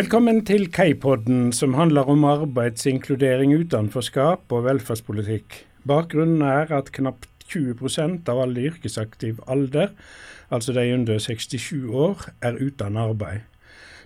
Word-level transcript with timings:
Velkommen 0.00 0.38
til 0.48 0.70
Kaipodden, 0.72 1.50
som 1.52 1.74
handler 1.76 2.08
om 2.08 2.22
arbeidsinkludering, 2.24 3.50
utenforskap 3.52 4.54
og 4.56 4.62
velferdspolitikk. 4.64 5.58
Bakgrunnen 5.84 6.40
er 6.40 6.72
at 6.72 6.88
knapt 6.96 7.26
20 7.52 7.90
av 8.32 8.40
alle 8.40 8.62
i 8.62 8.70
yrkesaktiv 8.70 9.42
alder, 9.46 9.92
altså 10.48 10.72
de 10.72 10.86
under 10.94 11.18
67 11.20 11.92
år, 11.92 12.24
er 12.40 12.56
uten 12.56 12.96
arbeid. 12.96 13.44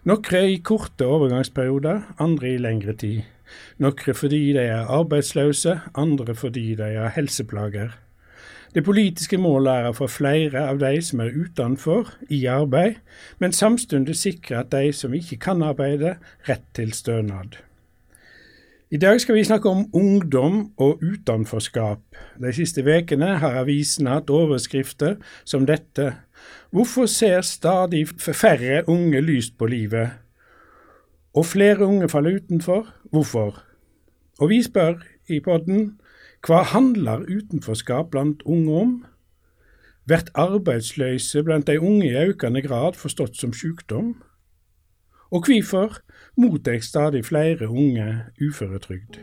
Noen 0.03 0.51
i 0.51 0.59
korte 0.67 1.07
overgangsperioder, 1.07 2.03
andre 2.19 2.57
i 2.57 2.59
lengre 2.59 2.97
tid. 2.99 3.23
Noen 3.79 4.19
fordi 4.19 4.43
de 4.57 4.67
er 4.67 4.91
arbeidsløse, 4.91 5.79
andre 5.95 6.35
fordi 6.35 6.73
de 6.75 6.91
har 6.97 7.15
helseplager. 7.15 7.95
Det 8.75 8.83
politiske 8.83 9.39
målet 9.39 9.71
er 9.71 9.85
å 9.87 9.95
få 9.95 10.09
flere 10.11 10.65
av 10.67 10.81
de 10.81 10.97
som 11.07 11.21
er 11.23 11.37
utenfor, 11.37 12.09
i 12.27 12.41
arbeid, 12.51 12.97
men 13.39 13.55
samtidig 13.55 14.17
sikre 14.19 14.65
at 14.65 14.73
de 14.73 14.91
som 14.93 15.15
ikke 15.15 15.39
kan 15.45 15.63
arbeide, 15.63 16.17
rett 16.49 16.67
til 16.75 16.91
stønad. 16.93 17.61
I 18.91 18.99
dag 18.99 19.21
skal 19.23 19.39
vi 19.39 19.45
snakke 19.47 19.71
om 19.71 19.87
ungdom 19.95 20.73
og 20.77 21.03
utenforskap. 21.03 22.03
De 22.43 22.53
siste 22.55 22.83
ukene 22.83 23.37
har 23.39 23.61
avisene 23.63 24.19
hatt 24.19 24.31
overskrifter 24.31 25.17
som 25.45 25.67
dette. 25.67 26.13
Hvorfor 26.71 27.07
ser 27.07 27.47
stadig 27.47 28.09
færre 28.19 28.83
unge 28.91 29.23
lyst 29.23 29.57
på 29.59 29.67
livet? 29.71 30.19
Og 31.35 31.47
flere 31.47 31.87
unge 31.87 32.09
faller 32.09 32.39
utenfor. 32.43 32.87
Hvorfor? 33.11 33.63
Og 34.39 34.51
vi 34.51 34.63
spør 34.63 34.99
i 35.29 35.41
podden 35.41 35.95
hva 36.45 36.61
handler 36.63 37.23
utenforskap 37.25 38.11
blant 38.13 38.43
unge 38.45 38.73
om? 38.77 38.91
Blir 40.05 40.27
arbeidsløse 40.37 41.41
blant 41.43 41.67
de 41.67 41.79
unge 41.81 42.11
i 42.11 42.25
økende 42.29 42.61
grad 42.61 42.99
forstått 43.01 43.39
som 43.41 43.55
sykdom? 43.57 44.11
Og 45.33 45.47
hvorfor 45.49 46.03
mottar 46.37 46.83
stadig 46.85 47.25
flere 47.25 47.69
unge 47.69 48.27
uføretrygd? 48.37 49.17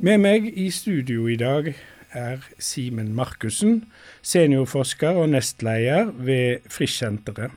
Med 0.00 0.22
meg 0.22 0.46
i 0.54 0.70
studio 0.70 1.26
i 1.26 1.36
dag 1.36 1.74
er 2.14 2.46
Simen 2.58 3.10
Markussen, 3.14 3.90
seniorforsker 4.22 5.18
og 5.18 5.28
nestleder 5.34 6.14
ved 6.14 6.62
Frischsenteret. 6.70 7.50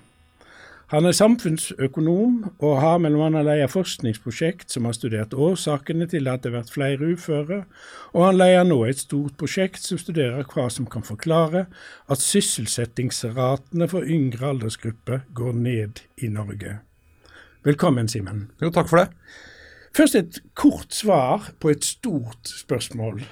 Han 0.94 1.08
er 1.10 1.16
samfunnsøkonom 1.18 2.34
og 2.62 2.74
har 2.78 3.00
bl.a. 3.02 3.42
leia 3.42 3.66
forskningsprosjekt 3.66 4.70
som 4.70 4.86
har 4.86 4.94
studert 4.94 5.32
årsakene 5.34 6.06
til 6.12 6.28
at 6.30 6.44
det 6.44 6.52
har 6.52 6.60
vært 6.60 6.74
flere 6.76 7.08
uføre, 7.16 7.64
og 8.14 8.26
han 8.28 8.38
leier 8.38 8.68
nå 8.68 8.78
et 8.86 9.02
stort 9.02 9.34
prosjekt 9.42 9.82
som 9.82 9.98
studerer 9.98 10.46
hva 10.52 10.68
som 10.70 10.86
kan 10.86 11.02
forklare 11.02 11.64
at 12.14 12.22
sysselsettingsratene 12.22 13.88
for 13.90 14.06
yngre 14.06 14.52
aldersgrupper 14.52 15.24
går 15.34 15.58
ned 15.64 16.04
i 16.22 16.30
Norge. 16.30 16.76
Velkommen, 17.66 18.12
Simen. 18.12 18.52
Jo, 18.62 18.70
takk 18.70 18.92
for 18.92 19.02
det. 19.02 19.10
Først 19.98 20.20
et 20.20 20.40
kort 20.54 20.94
svar 20.94 21.50
på 21.58 21.74
et 21.74 21.90
stort 21.90 22.54
spørsmål. 22.54 23.24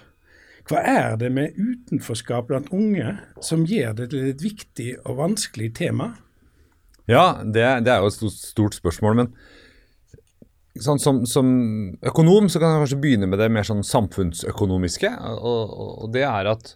Hva 0.66 0.81
er 0.81 1.14
det 1.22 1.30
med 1.38 1.62
utenforskap 1.62 2.50
blant 2.50 2.73
unge 2.73 3.20
som 3.38 3.70
gjør 3.70 4.00
det 4.02 4.12
til 4.16 4.34
et 4.34 4.44
viktig 4.50 4.92
og 5.06 5.22
vanskelig 5.22 5.75
tema? 5.78 6.16
Ja, 7.12 7.26
det, 7.44 7.66
det, 7.86 7.92
er 7.92 8.04
jo 8.04 8.12
et 8.12 8.38
stort, 8.38 8.78
spørsmål. 8.78 9.17
Men 9.20 9.31
sånn, 10.80 11.02
som, 11.02 11.23
som, 11.28 11.50
økonom 12.08 12.48
så 12.52 12.62
kan 12.62 12.76
jeg 12.76 12.86
kanskje 12.86 13.02
begynne 13.03 13.28
med 13.31 13.42
det 13.42 13.50
mer 13.52 13.68
sånn 13.68 13.84
samfunnsøkonomiske. 13.88 15.12
Og, 15.36 15.76
og 16.06 16.13
det 16.16 16.24
er 16.30 16.52
at 16.53 16.74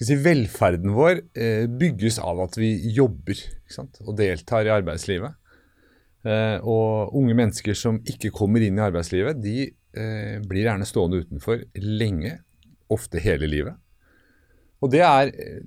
si, 0.00 0.16
velferden 0.22 0.94
vår 0.96 1.24
eh, 1.34 1.66
bygges 1.66 2.20
av 2.22 2.44
at 2.46 2.56
vi 2.60 2.72
jobber 2.94 3.42
og 4.06 4.14
deltar 4.18 4.68
i 4.68 4.74
arbeidslivet. 4.74 5.36
Eh, 6.20 6.56
og 6.60 7.14
unge 7.16 7.36
mennesker 7.36 7.76
som 7.76 8.00
ikke 8.08 8.32
kommer 8.34 8.62
inn 8.64 8.78
i 8.78 8.84
arbeidslivet, 8.84 9.40
de 9.40 9.70
eh, 9.70 10.36
blir 10.44 10.66
gjerne 10.66 10.88
stående 10.88 11.22
utenfor 11.24 11.64
lenge, 11.80 12.38
ofte 12.90 13.22
hele 13.22 13.48
livet. 13.48 13.78
Og 14.80 14.92
det 14.92 15.02
er 15.06 15.32
eh, 15.32 15.62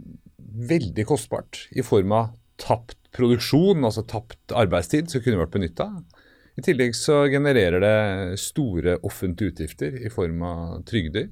veldig 0.74 1.06
kostbart 1.10 1.66
i 1.74 1.86
form 1.86 2.14
av 2.16 2.32
tapt 2.62 2.98
produksjon, 3.14 3.84
altså 3.86 4.04
tapt 4.10 4.54
arbeidstid, 4.56 5.10
som 5.12 5.24
kunne 5.24 5.42
vært 5.42 5.54
benytta. 5.54 5.90
I 6.58 6.64
tillegg 6.66 6.94
så 6.98 7.24
genererer 7.34 7.82
det 7.82 8.42
store 8.42 9.00
offentlige 9.06 9.54
utgifter 9.54 9.96
i 10.06 10.12
form 10.14 10.44
av 10.46 10.84
trygder. 10.90 11.32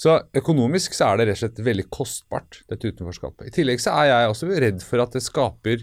Så 0.00 0.14
økonomisk 0.38 0.94
så 0.96 1.10
er 1.10 1.18
det 1.18 1.26
rett 1.28 1.36
og 1.36 1.42
slett 1.42 1.64
veldig 1.66 1.86
kostbart, 1.92 2.62
dette 2.70 2.88
utenforskapet. 2.88 3.50
I 3.50 3.54
tillegg 3.58 3.82
så 3.82 3.92
er 4.00 4.08
jeg 4.08 4.30
også 4.30 4.48
redd 4.64 4.84
for 4.86 5.02
at 5.02 5.16
det 5.16 5.24
skaper 5.26 5.82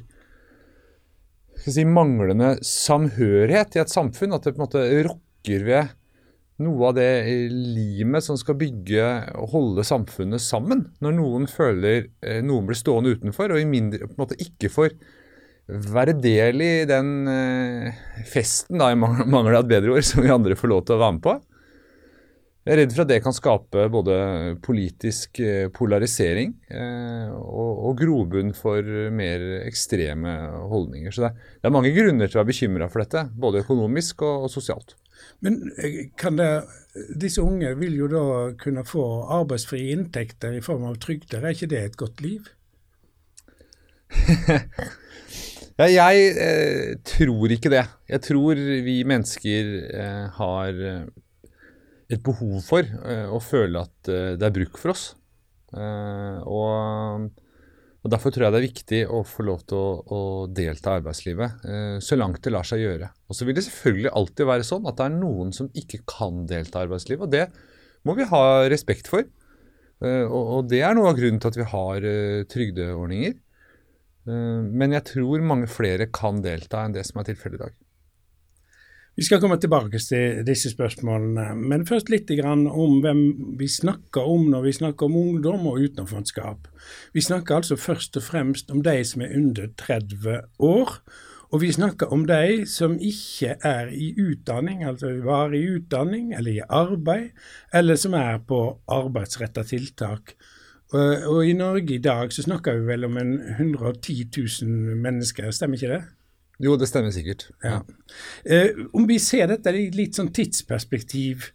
si, 1.61 1.83
manglende 1.85 2.55
samhørighet 2.65 3.77
i 3.77 3.83
et 3.83 3.93
samfunn. 3.93 4.33
At 4.33 4.47
det 4.47 4.55
på 4.55 4.61
en 4.61 4.65
måte 4.65 4.85
rokker 5.09 5.67
ved 5.67 5.93
noe 6.63 6.89
av 6.89 6.95
det 6.97 7.09
limet 7.51 8.25
som 8.25 8.37
skal 8.39 8.57
bygge 8.59 9.05
og 9.37 9.51
holde 9.53 9.85
samfunnet 9.85 10.41
sammen. 10.41 10.87
Når 11.03 11.15
noen 11.19 11.45
føler 11.51 12.07
eh, 12.25 12.41
noen 12.45 12.69
blir 12.69 12.79
stående 12.79 13.13
utenfor, 13.17 13.53
og 13.53 13.61
i 13.61 13.69
mindre, 13.69 14.07
på 14.07 14.17
en 14.17 14.23
måte 14.23 14.39
ikke 14.41 14.71
får 14.73 14.95
være 15.67 16.15
del 16.23 16.63
i 16.63 16.71
den 16.89 17.27
eh, 17.29 18.01
festen, 18.29 18.79
da, 18.81 18.89
i 18.91 18.97
mangel 18.97 19.53
av 19.53 19.65
et 19.65 19.73
bedre 19.75 19.97
ord, 19.97 20.07
som 20.07 20.23
vi 20.23 20.33
andre 20.33 20.57
får 20.57 20.73
lov 20.73 20.85
til 20.87 20.97
å 20.97 21.01
være 21.03 21.17
med 21.19 21.25
på. 21.27 21.37
Jeg 22.67 22.73
er 22.73 22.81
redd 22.81 22.91
for 22.91 23.05
at 23.05 23.11
det 23.13 23.21
kan 23.23 23.35
skape 23.35 23.83
både 23.93 24.15
politisk 24.59 25.39
eh, 25.39 25.69
polarisering 25.71 26.51
eh, 26.67 27.29
og, 27.31 27.83
og, 27.87 27.93
grobunn 28.01 28.51
for 28.57 28.83
mer 29.15 29.45
ekstreme 29.61 30.33
holdninger. 30.67 31.15
Så 31.15 31.23
det, 31.23 31.29
det, 31.61 31.69
er 31.69 31.75
mange 31.77 31.93
grunner 31.95 32.27
til 32.27 32.35
å 32.35 32.41
være 32.41 32.49
bekymra 32.51 32.89
for 32.91 33.05
dette, 33.05 33.23
både 33.39 33.63
økonomisk 33.63 34.25
og, 34.27 34.49
og 34.49 34.51
sosialt. 34.51 34.97
Men 35.39 35.71
eh, 35.79 36.09
kan 36.19 36.35
det, 36.35 36.49
disse 37.15 37.39
unge 37.39 37.71
vil 37.79 37.95
jo 38.01 38.09
da 38.11 38.23
kunne 38.59 38.83
få 38.87 39.05
arbeidsfrie 39.37 39.93
inntekter 39.95 40.57
i 40.57 40.63
form 40.65 40.89
av 40.89 40.99
trygder. 41.03 41.45
Er 41.45 41.55
ikke 41.55 41.71
det 41.71 41.83
et 41.85 41.95
godt 42.03 42.19
liv? 42.25 42.49
ja, 45.79 45.87
jeg 45.87 46.27
eh, 46.35 46.91
tror 47.15 47.55
ikke 47.55 47.71
det. 47.71 47.85
Jeg 48.11 48.25
tror 48.27 48.59
vi 48.89 48.97
mennesker 49.07 49.71
eh, 49.87 50.27
har 50.35 50.83
et 52.07 52.23
behov 52.23 52.61
for 52.65 52.87
uh, 52.87 53.27
å 53.35 53.39
føle 53.43 53.83
at 53.83 54.11
uh, 54.11 54.35
det 54.39 54.47
er 54.47 54.55
bruk 54.55 54.79
for 54.79 54.93
oss. 54.93 55.11
Uh, 55.75 56.39
og, 56.47 57.27
og, 57.99 58.11
Derfor 58.13 58.31
tror 58.31 58.47
jeg 58.47 58.55
det 58.55 58.59
er 58.61 58.67
viktig 58.67 58.99
å 59.11 59.23
få 59.27 59.43
lov 59.49 59.65
til 59.67 59.79
å, 59.79 59.87
å 60.15 60.19
delta 60.47 60.93
i 60.93 61.01
arbeidslivet 61.01 61.65
så 62.03 62.15
langt 62.15 62.39
det 62.45 62.53
lar 62.53 62.67
seg 62.67 62.79
gjøre. 62.85 63.09
Og 63.27 63.35
Så 63.35 63.47
vil 63.47 63.57
det 63.57 63.65
selvfølgelig 63.65 64.13
alltid 64.15 64.47
være 64.47 64.67
sånn 64.69 64.87
at 64.87 64.95
det 64.99 65.07
er 65.09 65.17
noen 65.17 65.51
som 65.55 65.67
ikke 65.75 66.05
kan 66.07 66.45
delta 66.47 66.79
i 66.79 66.87
arbeidslivet. 66.87 67.25
og 67.25 67.33
Det 67.33 68.05
må 68.07 68.15
vi 68.15 68.29
ha 68.29 68.43
respekt 68.71 69.11
for. 69.11 69.27
Og 69.99 70.69
Det 70.71 70.79
er 70.85 70.95
noe 70.95 71.11
av 71.11 71.19
grunnen 71.19 71.41
til 71.43 71.51
at 71.51 71.59
vi 71.59 71.67
har 71.73 72.07
trygdeordninger. 72.53 73.35
Men 74.27 74.95
jeg 74.95 75.07
tror 75.11 75.43
mange 75.51 75.67
flere 75.67 76.07
kan 76.07 76.39
delta 76.45 76.85
enn 76.85 76.95
det 76.95 77.03
som 77.09 77.19
er 77.19 77.27
tilfellet 77.33 77.59
i 77.59 77.63
dag. 77.65 77.75
Vi 79.17 79.25
skal 79.25 79.39
komme 79.41 79.55
tilbake 79.57 79.97
til 79.97 80.43
disse 80.45 80.69
spørsmålene, 80.69 81.55
men 81.57 81.87
først 81.89 82.11
litt 82.13 82.29
om 82.37 82.99
hvem 83.01 83.21
vi 83.57 83.65
snakker 83.65 84.21
om 84.21 84.43
når 84.51 84.61
vi 84.67 84.73
snakker 84.77 85.07
om 85.07 85.15
ungdom 85.17 85.65
og 85.65 85.79
utenforskap. 85.81 86.67
Vi 87.13 87.21
snakker 87.25 87.55
altså 87.55 87.75
først 87.75 88.17
og 88.17 88.23
fremst 88.23 88.69
om 88.69 88.83
de 88.85 89.03
som 89.03 89.23
er 89.25 89.33
under 89.33 89.71
30 89.73 90.37
år, 90.59 90.93
og 91.49 91.61
vi 91.61 91.71
snakker 91.71 92.13
om 92.13 92.27
de 92.29 92.67
som 92.69 92.93
ikke 93.01 93.55
er 93.65 93.89
i 93.89 94.11
utdanning, 94.21 94.83
altså 94.85 95.09
varig 95.25 95.63
utdanning 95.79 96.35
eller 96.37 96.51
i 96.51 96.67
arbeid, 96.69 97.31
eller 97.73 97.95
som 97.95 98.13
er 98.13 98.37
på 98.37 98.61
arbeidsretta 98.85 99.63
tiltak. 99.63 100.35
Og, 100.93 101.41
i 101.41 101.57
Norge 101.57 101.95
i 101.95 102.03
dag 102.03 102.29
så 102.31 102.45
snakker 102.45 102.77
vi 102.77 102.85
vel 102.93 103.09
om 103.09 103.17
en 103.17 103.33
110 103.57 104.29
000 104.61 105.01
mennesker, 105.01 105.49
stemmer 105.51 105.81
ikke 105.81 105.95
det? 105.95 106.03
Jo, 106.63 106.73
det 106.79 106.89
stemmer 106.89 107.13
sikkert. 107.13 107.47
Ja. 107.61 107.81
Eh, 108.45 108.73
om 108.97 109.05
vi 109.09 109.19
ser 109.21 109.49
dette 109.51 109.73
i 109.77 109.89
litt 109.93 110.17
sånn 110.17 110.31
tidsperspektiv, 110.33 111.51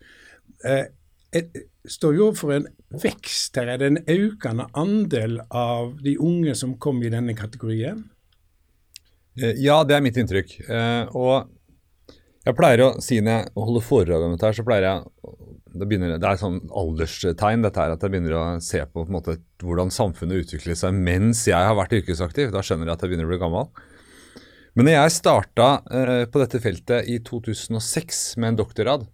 eh, 0.65 0.87
står 1.89 2.17
jo 2.17 2.29
overfor 2.29 2.55
en 2.55 2.69
vekst 3.03 3.57
her. 3.59 3.73
Er 3.73 3.81
det 3.81 3.91
en 3.91 4.03
økende 4.15 4.69
andel 4.79 5.41
av 5.51 5.97
de 6.05 6.15
unge 6.21 6.55
som 6.59 6.77
kommer 6.79 7.09
i 7.09 7.15
denne 7.15 7.35
kategorien? 7.35 8.05
Eh, 9.41 9.57
ja, 9.65 9.83
det 9.85 9.97
er 9.97 10.05
mitt 10.05 10.19
inntrykk. 10.21 10.59
Eh, 10.69 11.17
og 11.17 11.51
jeg 12.45 12.59
pleier 12.59 12.85
å 12.85 12.93
si 13.03 13.21
når 13.23 13.39
jeg 13.39 13.55
holder 13.57 13.87
foredrag 13.87 14.27
om 14.27 14.37
dette, 14.37 14.47
her, 14.47 14.59
så 14.59 14.67
pleier 14.67 14.87
jeg 14.89 15.05
det, 15.73 15.87
begynner, 15.89 16.19
det 16.21 16.29
er 16.29 16.41
sånn 16.41 16.59
alderstegn 16.69 17.65
dette 17.65 17.81
her, 17.81 17.95
at 17.95 18.03
jeg 18.05 18.13
begynner 18.13 18.37
å 18.37 18.45
se 18.63 18.83
på, 18.85 19.07
på 19.07 19.15
måte, 19.15 19.39
hvordan 19.63 19.93
samfunnet 19.95 20.45
utvikler 20.45 20.77
seg 20.79 20.99
mens 20.99 21.47
jeg 21.49 21.57
har 21.57 21.79
vært 21.79 21.97
yrkesaktiv. 21.97 22.53
Da 22.53 22.63
skjønner 22.63 22.91
jeg 22.91 22.99
at 22.99 23.05
jeg 23.05 23.13
begynner 23.13 23.31
å 23.31 23.33
bli 23.33 23.41
gammel. 23.41 23.71
Men 24.73 24.89
når 24.89 24.95
jeg 24.97 25.17
starta 25.19 25.67
eh, 25.93 26.25
på 26.33 26.41
dette 26.41 26.61
feltet 26.65 27.09
i 27.11 27.19
2006 27.25 28.23
med 28.41 28.53
en 28.53 28.61
doktorgrad 28.63 29.05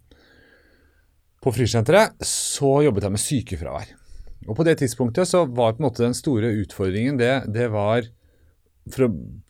på 1.43 1.53
Frysenteret, 1.55 2.15
så 2.23 2.79
jobbet 2.85 3.07
jeg 3.07 3.15
med 3.15 3.23
sykefravær. 3.23 3.91
og 4.47 4.55
på 4.55 4.65
det 4.67 4.77
tidspunktet 4.79 5.27
så 5.27 5.43
var 5.45 5.75
på 5.75 5.83
en 5.83 5.87
måte 5.89 6.03
den 6.03 6.15
store 6.15 6.51
utfordringen 6.61 7.19
det, 7.19 7.33
det 7.51 7.67
var 7.71 8.07
For 8.89 9.05
å 9.05 9.09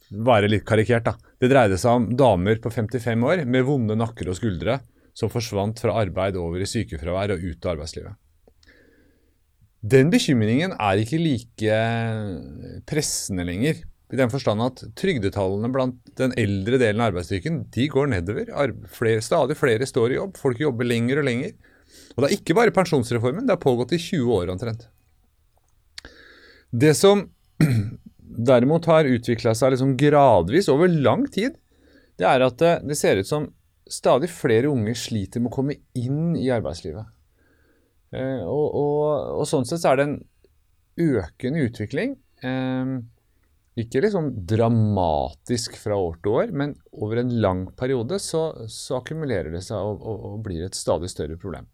være 0.09 0.49
litt 0.49 0.65
karikert, 0.67 1.05
da. 1.05 1.13
Det 1.39 1.47
dreide 1.51 1.77
seg 1.77 1.95
om 1.95 2.07
damer 2.17 2.57
på 2.59 2.71
55 2.73 3.21
år 3.23 3.43
med 3.45 3.63
vonde 3.63 3.95
nakker 3.95 4.27
og 4.27 4.35
skuldre 4.35 4.79
som 5.15 5.29
forsvant 5.31 5.79
fra 5.79 5.93
arbeid 6.01 6.35
over 6.39 6.63
i 6.63 6.67
sykefravær 6.67 7.35
og 7.35 7.45
ut 7.45 7.65
av 7.65 7.75
arbeidslivet. 7.75 8.17
Den 9.79 10.09
bekymringen 10.11 10.73
er 10.75 10.99
ikke 10.99 11.21
like 11.21 11.77
pressende 12.89 13.45
lenger. 13.47 13.79
I 14.09 14.17
den 14.17 14.31
forstand 14.33 14.63
at 14.65 14.81
trygdetallene 14.97 15.69
blant 15.73 15.99
den 16.17 16.33
eldre 16.39 16.79
delen 16.81 17.01
av 17.03 17.11
arbeidsstyrken 17.11 17.59
de 17.73 17.85
går 17.93 18.09
nedover. 18.15 18.49
Flere, 18.89 19.21
stadig 19.21 19.57
flere 19.59 19.85
står 19.89 20.15
i 20.15 20.17
jobb. 20.17 20.39
Folk 20.41 20.61
jobber 20.63 20.87
lenger 20.87 21.21
og 21.21 21.27
lenger. 21.27 21.53
Og 22.15 22.23
det 22.23 22.29
er 22.29 22.37
ikke 22.39 22.55
bare 22.57 22.73
pensjonsreformen, 22.73 23.45
det 23.45 23.55
har 23.55 23.61
pågått 23.61 23.93
i 23.97 24.01
20 24.01 24.33
år 24.33 24.53
omtrent. 24.53 24.87
Det 26.69 26.93
som 26.97 27.27
derimot 28.49 28.89
har 28.89 29.09
utvikla 29.09 29.55
seg 29.57 29.75
liksom 29.75 29.95
gradvis 29.99 30.69
over 30.73 30.89
lang 30.89 31.25
tid, 31.29 31.57
det 32.19 32.27
er 32.27 32.43
at 32.45 32.57
det, 32.59 32.73
det, 32.89 32.97
ser 32.99 33.21
ut 33.21 33.29
som 33.29 33.47
stadig 33.89 34.29
flere 34.31 34.69
unge 34.69 34.93
sliter 34.97 35.41
med 35.41 35.51
å 35.51 35.55
komme 35.55 35.77
inn 35.97 36.35
i 36.37 36.49
arbeidslivet. 36.53 37.07
Eh, 38.13 38.41
og, 38.43 38.65
og, 38.73 39.05
og, 39.37 39.45
sånn 39.49 39.69
sett 39.69 39.81
så 39.81 39.93
er 39.93 40.01
det 40.01 40.07
en 40.09 40.19
økende 40.99 41.63
utvikling. 41.69 42.17
Eh, 43.79 43.85
ikke 43.85 44.03
liksom 44.03 44.31
dramatisk 44.47 45.77
fra 45.79 45.97
år 45.97 46.19
til 46.23 46.35
år, 46.35 46.51
men 46.51 46.75
over 46.91 47.21
en 47.21 47.33
lang 47.41 47.65
periode 47.77 48.19
så, 48.19 48.67
så 48.67 48.99
akkumulerer 48.99 49.51
det 49.55 49.63
seg 49.65 49.77
og, 49.77 50.01
og, 50.03 50.25
og 50.33 50.41
blir 50.45 50.65
et 50.65 50.75
stadig 50.75 51.09
større 51.09 51.37
problem. 51.39 51.67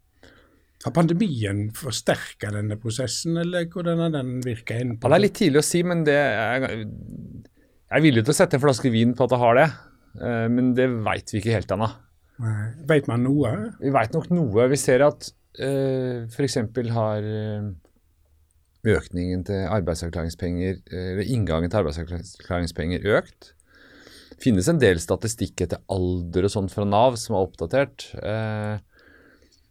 Har 0.84 0.92
pandemien 0.94 1.70
forsterka 1.74 2.52
denne 2.54 2.76
prosessen, 2.78 3.36
eller 3.40 3.66
hvordan 3.72 4.04
har 4.04 4.12
den 4.14 4.36
virka 4.44 4.76
inn 4.78 4.96
på 5.00 5.08
ja, 5.08 5.14
Det 5.14 5.18
er 5.18 5.24
litt 5.24 5.38
tidlig 5.38 5.62
å 5.62 5.66
si, 5.66 5.82
men 5.82 6.04
det 6.06 6.16
er, 6.16 6.66
jeg 6.70 7.96
er 7.98 8.04
villig 8.04 8.26
til 8.26 8.34
å 8.34 8.38
sette 8.38 8.58
en 8.58 8.62
flaske 8.62 8.92
vin 8.92 9.14
på 9.16 9.26
at 9.26 9.32
det 9.32 9.40
har 9.40 9.58
det. 9.58 9.70
Eh, 10.20 10.44
men 10.52 10.74
det 10.76 10.90
veit 11.06 11.32
vi 11.32 11.40
ikke 11.40 11.56
helt 11.56 11.72
ennå. 11.74 11.88
Veit 12.86 13.08
man 13.08 13.24
noe? 13.24 13.50
Vi 13.80 13.90
veit 13.94 14.12
nok 14.14 14.28
noe. 14.34 14.68
Vi 14.68 14.78
ser 14.78 15.06
at 15.06 15.30
uh, 15.56 15.64
eh, 15.64 16.26
f.eks. 16.28 16.58
har 16.92 17.28
eh, 18.86 18.96
økningen 18.96 19.44
til 19.48 19.66
arbeidsavklaringspenger, 19.66 20.80
eller 20.92 21.28
inngangen 21.34 21.72
til 21.72 21.82
arbeidsavklaringspenger 21.82 23.06
økt. 23.18 23.52
Det 24.36 24.42
finnes 24.44 24.68
en 24.68 24.80
del 24.80 25.00
statistikk 25.00 25.64
etter 25.64 25.82
alder 25.92 26.46
og 26.46 26.52
sånt 26.52 26.74
fra 26.74 26.84
Nav 26.88 27.16
som 27.20 27.36
er 27.36 27.46
oppdatert. 27.46 28.10
Uh, 28.20 28.76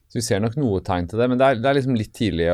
så 0.10 0.18
vi 0.18 0.24
ser 0.26 0.42
nok 0.42 0.56
noe 0.58 0.80
tegn 0.86 1.10
til 1.12 1.20
det, 1.22 1.28
men 1.28 1.38
det 1.38 1.48
er, 1.48 1.60
det 1.60 1.70
er 1.70 1.78
liksom 1.78 1.98
litt 2.00 2.14
tidlig. 2.16 2.48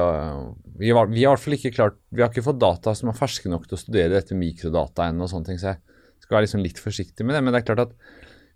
Vi, 0.81 0.89
har, 0.91 1.11
vi, 1.11 1.23
har, 1.23 1.39
ikke 1.55 1.73
klart, 1.75 1.99
vi 2.09 2.23
har 2.23 2.31
ikke 2.31 2.43
fått 2.43 2.59
data 2.59 2.95
som 2.97 3.11
er 3.11 3.17
ferske 3.19 3.51
nok 3.51 3.67
til 3.67 3.77
å 3.77 3.81
studere 3.81 4.15
dette 4.15 4.35
mikrodata 4.35 5.07
ennå. 5.11 5.27
så 5.29 5.43
jeg 5.45 5.59
skal 5.61 6.35
være 6.35 6.47
liksom 6.47 6.65
litt 6.65 6.81
forsiktig 6.81 7.27
med 7.27 7.37
det. 7.37 7.43
Men 7.45 7.53
det 7.53 7.61
er 7.61 7.67
klart 7.69 7.85
at 7.85 7.93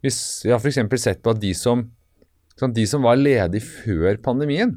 hvis 0.04 0.18
vi 0.46 0.51
har 0.54 0.60
f.eks. 0.60 0.81
sett 1.01 1.22
på 1.24 1.36
at 1.36 1.42
de 1.44 1.54
som, 1.58 1.86
de 2.60 2.88
som 2.90 3.06
var 3.06 3.22
ledige 3.22 3.63
før 3.66 4.19
pandemien, 4.25 4.75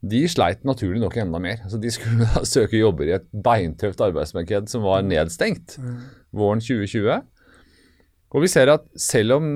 de 0.00 0.22
sleit 0.32 0.62
naturlig 0.64 1.00
nok 1.02 1.18
enda 1.20 1.40
mer. 1.42 1.60
Altså, 1.66 1.80
de 1.80 1.90
skulle 1.92 2.24
da 2.24 2.44
søke 2.54 2.80
jobber 2.80 3.10
i 3.10 3.16
et 3.18 3.26
beintøft 3.44 4.00
arbeidsmarked 4.04 4.70
som 4.72 4.86
var 4.86 5.04
nedstengt 5.06 5.76
mm. 5.80 6.00
våren 6.40 6.62
2020. 6.64 7.20
Og 8.30 8.44
vi 8.44 8.50
ser 8.50 8.70
at 8.70 8.84
selv 9.00 9.40
om 9.40 9.46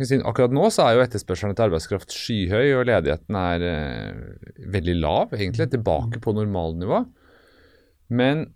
si, 0.00 0.16
akkurat 0.16 0.54
nå 0.56 0.70
så 0.72 0.86
er 0.86 0.96
jo 0.96 1.04
etterspørselen 1.04 1.52
etter 1.52 1.68
arbeidskraft 1.68 2.14
skyhøy, 2.14 2.70
og 2.78 2.86
ledigheten 2.88 3.36
er 3.36 3.64
eh, 3.68 4.46
veldig 4.72 4.94
lav, 5.02 5.34
egentlig, 5.36 5.68
tilbake 5.74 6.22
på 6.24 6.32
normalnivå. 6.36 7.02
Men 8.16 8.46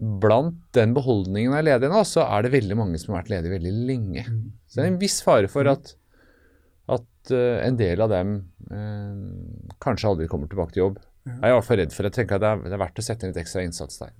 blant 0.00 0.62
den 0.76 0.94
beholdningen 0.96 1.56
av 1.58 1.66
ledige 1.66 1.90
nå, 1.92 2.04
så 2.06 2.22
er 2.24 2.46
det 2.46 2.54
veldig 2.54 2.78
mange 2.78 3.00
som 3.02 3.12
har 3.12 3.24
vært 3.24 3.34
ledige 3.34 3.56
veldig 3.58 3.72
lenge. 3.90 4.24
Så 4.70 4.78
det 4.78 4.86
er 4.86 4.92
en 4.94 5.02
viss 5.02 5.18
fare 5.26 5.50
for 5.50 5.68
at, 5.68 5.96
at 6.96 7.32
uh, 7.34 7.60
en 7.64 7.78
del 7.78 8.02
av 8.04 8.10
dem 8.12 8.34
uh, 8.70 9.76
kanskje 9.82 10.10
aldri 10.10 10.28
kommer 10.30 10.50
tilbake 10.50 10.76
til 10.76 10.84
jobb. 10.86 10.98
Jeg 11.28 11.44
er 11.44 11.52
i 11.52 11.56
hvert 11.58 11.68
fall 11.68 11.80
redd 11.82 11.94
for 11.94 12.06
det. 12.06 12.12
Jeg 12.12 12.22
tenker 12.22 12.38
at 12.38 12.42
det 12.42 12.50
er, 12.50 12.66
det 12.66 12.76
er 12.76 12.82
verdt 12.82 13.00
å 13.00 13.04
sette 13.04 13.26
inn 13.26 13.34
litt 13.34 13.42
ekstra 13.42 13.64
innsats 13.66 14.00
der. 14.00 14.14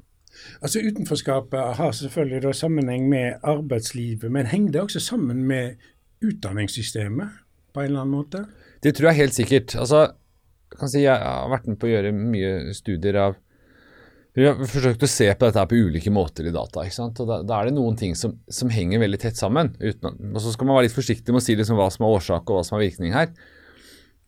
Altså 0.63 0.83
Utenforskapet 0.85 1.77
har 1.81 1.93
selvfølgelig 1.97 2.43
da 2.45 2.53
sammenheng 2.55 3.09
med 3.11 3.41
arbeidslivet, 3.43 4.31
men 4.33 4.51
henger 4.51 4.77
det 4.77 4.83
også 4.85 5.03
sammen 5.03 5.43
med 5.49 5.81
utdanningssystemet 6.25 7.41
på 7.75 7.83
en 7.83 7.91
eller 7.91 8.05
annen 8.05 8.15
måte? 8.15 8.45
Det 8.85 8.95
tror 8.97 9.11
jeg 9.11 9.21
helt 9.25 9.37
sikkert. 9.37 9.75
Altså, 9.81 10.07
jeg 10.71 10.81
kan 10.81 10.93
si 10.93 11.05
jeg 11.05 11.17
har 11.25 11.51
vært 11.51 11.69
med 11.69 11.81
på 11.81 11.89
å 11.89 11.93
gjøre 11.95 12.13
mye 12.15 12.75
studier 12.77 13.19
av 13.21 13.39
Vi 14.37 14.47
har 14.47 14.59
forsøkt 14.63 15.03
å 15.03 15.11
se 15.11 15.27
på 15.35 15.49
dette 15.49 15.63
på 15.67 15.79
ulike 15.89 16.13
måter 16.15 16.47
i 16.47 16.55
data. 16.55 16.85
Og 16.87 17.23
Da, 17.27 17.41
da 17.43 17.57
er 17.59 17.69
det 17.69 17.77
noen 17.77 17.97
ting 17.99 18.15
som, 18.19 18.37
som, 18.47 18.71
henger 18.71 19.03
veldig 19.03 19.19
tett 19.25 19.41
sammen. 19.41 19.73
Uten, 19.81 20.21
og 20.31 20.41
Så 20.45 20.55
skal 20.55 20.69
man 20.69 20.79
være 20.79 20.87
litt 20.87 20.97
forsiktig 20.97 21.35
med 21.35 21.43
å 21.43 21.45
si 21.45 21.57
liksom 21.59 21.81
hva 21.81 21.89
som 21.91 22.07
er 22.07 22.19
årsak 22.19 22.45
og 22.47 22.61
hva 22.61 22.67
som 22.67 22.79
er 22.79 22.87
virkning 22.87 23.17
her. 23.17 23.33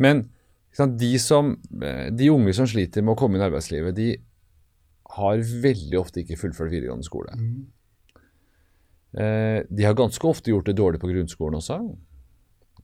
Men 0.03 0.27
de, 0.99 1.13
som, 1.23 1.55
de 1.71 2.33
unge 2.33 2.55
som 2.57 2.67
sliter 2.67 3.05
med 3.05 3.15
å 3.15 3.21
komme 3.21 3.39
inn 3.39 3.45
i 3.45 3.47
arbeidslivet, 3.47 3.95
de 3.95 4.11
har 5.13 5.45
veldig 5.63 5.99
ofte 6.01 6.23
ikke 6.23 6.41
fullført 6.41 6.73
videregående 6.73 7.07
skole. 7.07 7.37
Mm. 7.37 7.63
Eh, 9.13 9.59
de 9.69 9.85
har 9.85 9.97
ganske 9.99 10.27
ofte 10.27 10.53
gjort 10.53 10.71
det 10.71 10.79
dårlig 10.79 11.03
på 11.03 11.11
grunnskolen 11.11 11.61
også. 11.61 11.79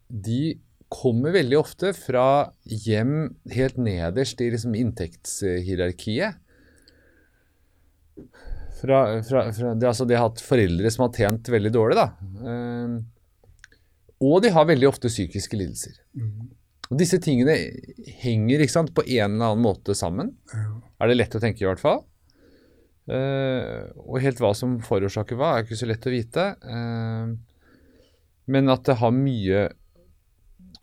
De 0.08 0.58
kommer 0.92 1.34
veldig 1.36 1.56
ofte 1.58 1.92
fra 1.96 2.52
hjem 2.64 3.32
helt 3.52 3.80
nederst 3.80 4.40
i 4.44 4.50
liksom 4.52 4.76
inntektshierarkiet. 4.76 6.44
Fra, 8.78 8.98
fra, 9.26 9.40
fra, 9.52 9.72
det, 9.74 9.88
altså 9.88 10.06
de 10.06 10.14
har 10.14 10.28
hatt 10.28 10.42
foreldre 10.44 10.90
som 10.94 11.06
har 11.06 11.16
tjent 11.18 11.48
veldig 11.50 11.72
dårlig. 11.74 11.96
Da. 11.98 12.06
Eh, 12.46 12.92
og 14.28 14.42
de 14.44 14.52
har 14.54 14.68
veldig 14.68 14.88
ofte 14.90 15.10
psykiske 15.10 15.58
lidelser. 15.58 15.98
Mm. 16.18 16.50
Og 16.88 17.00
Disse 17.00 17.18
tingene 17.22 17.56
henger 18.22 18.64
sant, 18.70 18.94
på 18.96 19.04
en 19.04 19.34
eller 19.34 19.52
annen 19.52 19.64
måte 19.64 19.96
sammen. 19.98 20.32
Ja. 20.54 20.68
Er 21.02 21.10
det 21.10 21.18
lett 21.18 21.36
å 21.36 21.42
tenke, 21.42 21.62
i 21.64 21.68
hvert 21.68 21.82
fall. 21.82 22.04
Uh, 23.08 23.88
og 24.04 24.20
helt 24.20 24.40
hva 24.42 24.50
som 24.56 24.74
forårsaker 24.84 25.38
hva, 25.38 25.54
er 25.56 25.64
ikke 25.64 25.78
så 25.80 25.88
lett 25.88 26.08
å 26.08 26.12
vite. 26.12 26.46
Uh, 26.64 27.36
men 28.48 28.72
at 28.72 28.84
det 28.88 28.98
har 29.00 29.12
mye 29.14 29.68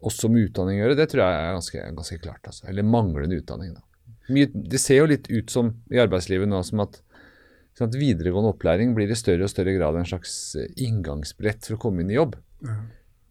også 0.06 0.30
med 0.30 0.50
utdanning 0.50 0.80
å 0.80 0.84
gjøre, 0.84 0.98
det 1.00 1.10
tror 1.10 1.24
jeg 1.24 1.42
er 1.42 1.58
ganske, 1.58 1.88
ganske 1.98 2.20
klart. 2.22 2.44
Altså. 2.46 2.68
Eller 2.70 2.86
manglende 2.86 3.40
utdanning. 3.42 3.74
Mye, 4.30 4.50
det 4.54 4.82
ser 4.82 5.02
jo 5.02 5.10
litt 5.10 5.30
ut 5.32 5.54
som 5.54 5.74
i 5.94 6.02
arbeidslivet 6.02 6.50
nå 6.50 6.62
som 6.66 6.84
at, 6.86 7.00
sånn 7.76 7.90
at, 7.92 7.98
videregående 8.00 8.54
opplæring 8.54 8.94
blir 8.98 9.12
i 9.12 9.18
større 9.20 9.48
og 9.48 9.52
større 9.52 9.76
grad 9.76 9.98
en 10.00 10.08
slags 10.08 10.36
eh, 10.60 10.70
inngangsbrett 10.86 11.68
for 11.68 11.78
å 11.78 11.82
komme 11.88 12.04
inn 12.04 12.14
i 12.14 12.18
jobb. 12.20 12.38
Ja. 12.66 12.78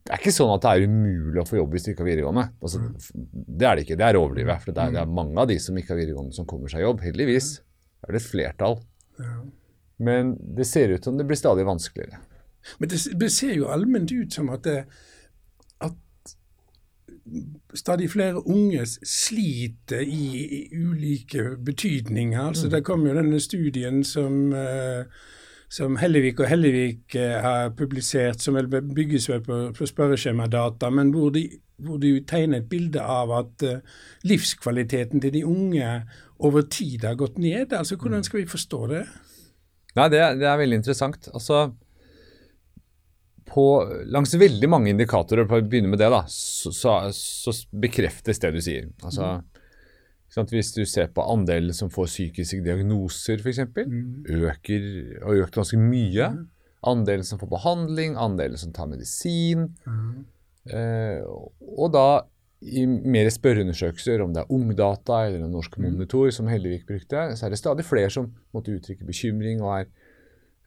Det 0.05 0.13
er 0.13 0.21
ikke 0.21 0.35
sånn 0.37 0.53
at 0.53 0.65
det 0.67 0.71
er 0.71 0.85
umulig 0.85 1.41
å 1.41 1.47
få 1.49 1.57
jobb 1.57 1.75
hvis 1.75 1.87
du 1.87 1.91
ikke 1.95 2.05
har 2.05 2.11
videregående. 2.11 2.45
Altså, 2.61 2.83
det 3.33 3.69
er 3.69 3.79
det 3.79 3.87
ikke. 3.87 3.97
Det 3.97 4.05
er 4.05 4.19
overlivet. 4.21 4.61
For 4.61 4.77
det 4.77 4.83
er, 4.83 4.93
det 4.93 5.01
er, 5.01 5.15
mange 5.17 5.39
av 5.41 5.49
de 5.49 5.57
som 5.65 5.79
ikke 5.81 5.95
har 5.95 6.01
videregående, 6.03 6.37
som 6.37 6.49
kommer 6.49 6.69
seg 6.69 6.83
i 6.83 6.85
jobb. 6.85 7.01
Heldigvis 7.07 7.49
er 8.05 8.13
det 8.13 8.21
et 8.21 8.27
flertall. 8.29 8.77
Ja. 9.17 9.39
Men 10.05 10.35
det 10.59 10.67
ser 10.69 10.93
ut 10.93 11.09
som 11.09 11.17
det 11.17 11.25
blir 11.31 11.41
stadig 11.41 11.65
vanskeligere. 11.65 12.21
Men 12.83 12.93
det, 12.93 13.01
det 13.17 13.31
ser 13.33 13.55
jo 13.57 13.71
allment 13.73 14.13
ut 14.13 14.37
som 14.37 14.53
at, 14.53 14.69
det, 14.69 14.85
stadig 17.75 18.11
flere 18.11 18.47
unge 18.47 18.87
sliter 19.03 20.01
i, 20.01 20.27
i 20.45 20.61
ulike 20.77 21.57
betydninger. 21.65 22.41
Altså, 22.41 22.67
mm. 22.67 22.71
Det 22.71 22.85
kom 22.85 23.07
jo 23.07 23.15
denne 23.17 23.41
studien 23.41 24.05
som 24.05 24.53
uh, 24.53 25.05
som 25.75 25.97
Hellevik 25.99 26.41
og 26.41 26.49
Hellevik 26.49 27.17
uh, 27.17 27.39
har 27.43 27.73
publisert, 27.77 28.43
som 28.43 28.55
vel 28.55 28.69
bygges 28.69 29.31
på, 29.47 29.61
på 29.75 29.87
spørreskjemadata, 29.87 30.91
men 30.91 31.11
hvor 31.15 31.33
de, 31.35 31.49
hvor 31.83 31.99
de 31.99 32.21
tegner 32.29 32.63
et 32.63 32.69
bilde 32.71 33.01
av 33.01 33.33
at 33.35 33.67
uh, 33.67 34.03
livskvaliteten 34.23 35.25
til 35.25 35.35
de 35.35 35.45
unge 35.47 36.03
over 36.39 36.67
tid 36.71 37.05
har 37.05 37.19
gått 37.19 37.39
ned? 37.39 37.73
Altså, 37.73 37.97
Hvordan 37.97 38.23
mm. 38.23 38.29
skal 38.29 38.41
vi 38.41 38.47
forstå 38.47 38.87
det? 38.93 39.07
Nei, 39.95 40.09
det, 40.11 40.21
det 40.41 40.47
er 40.51 40.59
veldig 40.59 40.83
interessant. 40.83 41.29
Altså, 41.35 41.69
på, 43.49 43.65
langs 44.13 44.35
veldig 44.41 44.69
mange 44.71 44.93
indikatorer, 44.93 45.47
for 45.51 45.61
å 45.61 45.67
begynne 45.67 45.91
med 45.93 46.01
det, 46.03 46.11
da, 46.13 46.23
så, 46.31 46.73
så, 46.73 46.97
så 47.13 47.55
bekreftes 47.71 48.41
det 48.43 48.53
du 48.55 48.61
sier. 48.65 48.89
Altså, 49.05 49.37
mm. 49.41 49.51
Hvis 50.51 50.73
du 50.75 50.83
ser 50.89 51.13
på 51.15 51.23
andelen 51.31 51.75
som 51.77 51.93
får 51.95 52.09
psykiske 52.11 52.65
diagnoser, 52.65 53.39
f.eks., 53.39 53.63
mm. 53.71 54.25
øker 54.49 54.87
og 55.23 55.45
økt 55.45 55.59
ganske 55.61 55.79
mye. 55.79 56.31
Mm. 56.35 56.45
Andelen 56.91 57.27
som 57.29 57.41
får 57.41 57.53
behandling, 57.53 58.17
andelen 58.21 58.61
som 58.61 58.73
tar 58.75 58.91
medisin. 58.91 59.69
Mm. 59.87 60.25
Eh, 60.75 61.21
og 61.77 61.93
da 61.95 62.25
i 62.65 62.87
mer 62.89 63.29
spørreundersøkelser, 63.33 64.23
om 64.25 64.33
det 64.35 64.43
er 64.43 64.53
Ungdata 64.57 65.21
eller 65.27 65.45
Norsk 65.47 65.77
mm. 65.77 65.85
Monitor, 65.85 66.31
som 66.33 66.49
Hellevik 66.49 66.87
brukte, 66.89 67.29
så 67.37 67.47
er 67.47 67.53
det 67.53 67.61
stadig 67.61 67.85
flere 67.87 68.11
som 68.13 68.31
måtte 68.57 68.75
uttrykke 68.75 69.07
bekymring 69.07 69.63
og 69.63 69.83
er 69.83 69.91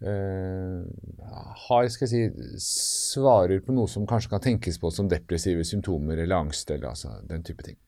har, 0.03 1.87
skal 1.89 2.05
jeg 2.05 2.11
si, 2.11 2.49
svarer 3.17 3.63
på 3.65 3.73
noe 3.73 3.89
som 3.89 4.05
kanskje 4.09 4.29
kan 4.35 4.43
tenkes 4.43 4.77
på 4.77 4.91
som 4.93 5.09
depressive 5.09 5.65
symptomer 5.65 6.19
eller 6.21 6.37
angst 6.37 6.69
eller 6.69 6.91
altså, 6.91 7.15
den 7.25 7.45
type 7.47 7.65
ting. 7.65 7.79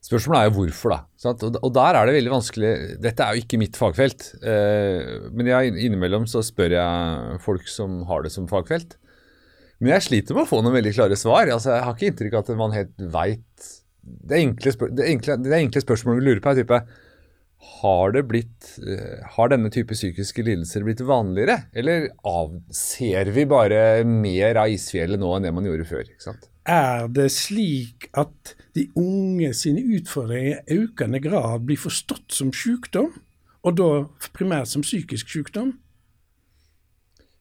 Spørsmålet 0.00 0.40
er 0.40 0.48
jo 0.48 0.54
hvorfor, 0.56 0.94
da. 0.94 1.32
Og 1.60 1.72
der 1.76 1.96
er 1.98 2.08
det 2.08 2.14
veldig 2.16 2.32
vanskelig 2.32 2.70
Dette 3.04 3.24
er 3.24 3.36
jo 3.36 3.44
ikke 3.44 3.58
mitt 3.60 3.76
fagfelt, 3.76 4.30
eh, 4.40 5.28
men 5.36 5.50
jeg, 5.50 5.74
innimellom 5.76 6.24
så 6.30 6.40
spør 6.44 6.72
jeg 6.78 7.40
folk 7.44 7.68
som 7.68 8.00
har 8.08 8.24
det 8.24 8.32
som 8.32 8.48
fagfelt. 8.50 8.96
Men 9.80 9.94
jeg 9.94 10.06
sliter 10.08 10.36
med 10.36 10.46
å 10.46 10.48
få 10.48 10.62
noen 10.64 10.76
veldig 10.76 10.94
klare 10.96 11.18
svar. 11.20 11.52
Altså, 11.52 11.74
jeg 11.76 11.84
har 11.84 11.94
ikke 11.94 12.10
inntrykk 12.10 12.34
av 12.36 12.42
at 12.42 12.58
man 12.58 12.74
helt 12.76 12.96
veit 13.12 13.68
det, 14.00 14.40
det, 14.96 15.06
det 15.44 15.56
enkle 15.60 15.84
spørsmålet 15.84 16.20
vi 16.20 16.26
lurer 16.26 16.42
på, 16.42 16.52
er 16.52 16.62
type 16.62 16.80
har, 17.60 18.12
det 18.12 18.22
blitt, 18.28 18.68
eh, 18.80 19.20
har 19.36 19.50
denne 19.52 19.70
type 19.72 19.92
psykiske 19.96 20.44
lidelser 20.46 20.84
blitt 20.86 21.02
vanligere, 21.04 21.66
eller 21.76 22.08
av, 22.26 22.54
ser 22.72 23.28
vi 23.34 23.44
bare 23.48 24.00
mer 24.08 24.62
av 24.62 24.72
isfjellet 24.72 25.20
nå 25.20 25.34
enn 25.36 25.44
det 25.44 25.52
man 25.52 25.68
gjorde 25.68 25.88
før? 25.88 26.08
Er 26.70 27.08
det 27.12 27.28
slik 27.34 28.08
at 28.16 28.54
de 28.76 28.86
unge 28.98 29.52
sine 29.56 29.82
utfordringer 29.98 30.62
i 30.64 30.80
økende 30.86 31.20
grad 31.20 31.66
blir 31.68 31.80
forstått 31.80 32.32
som 32.32 32.52
sykdom, 32.54 33.12
og 33.60 33.76
da 33.76 33.90
primært 34.32 34.70
som 34.72 34.84
psykisk 34.84 35.28
sykdom? 35.28 35.74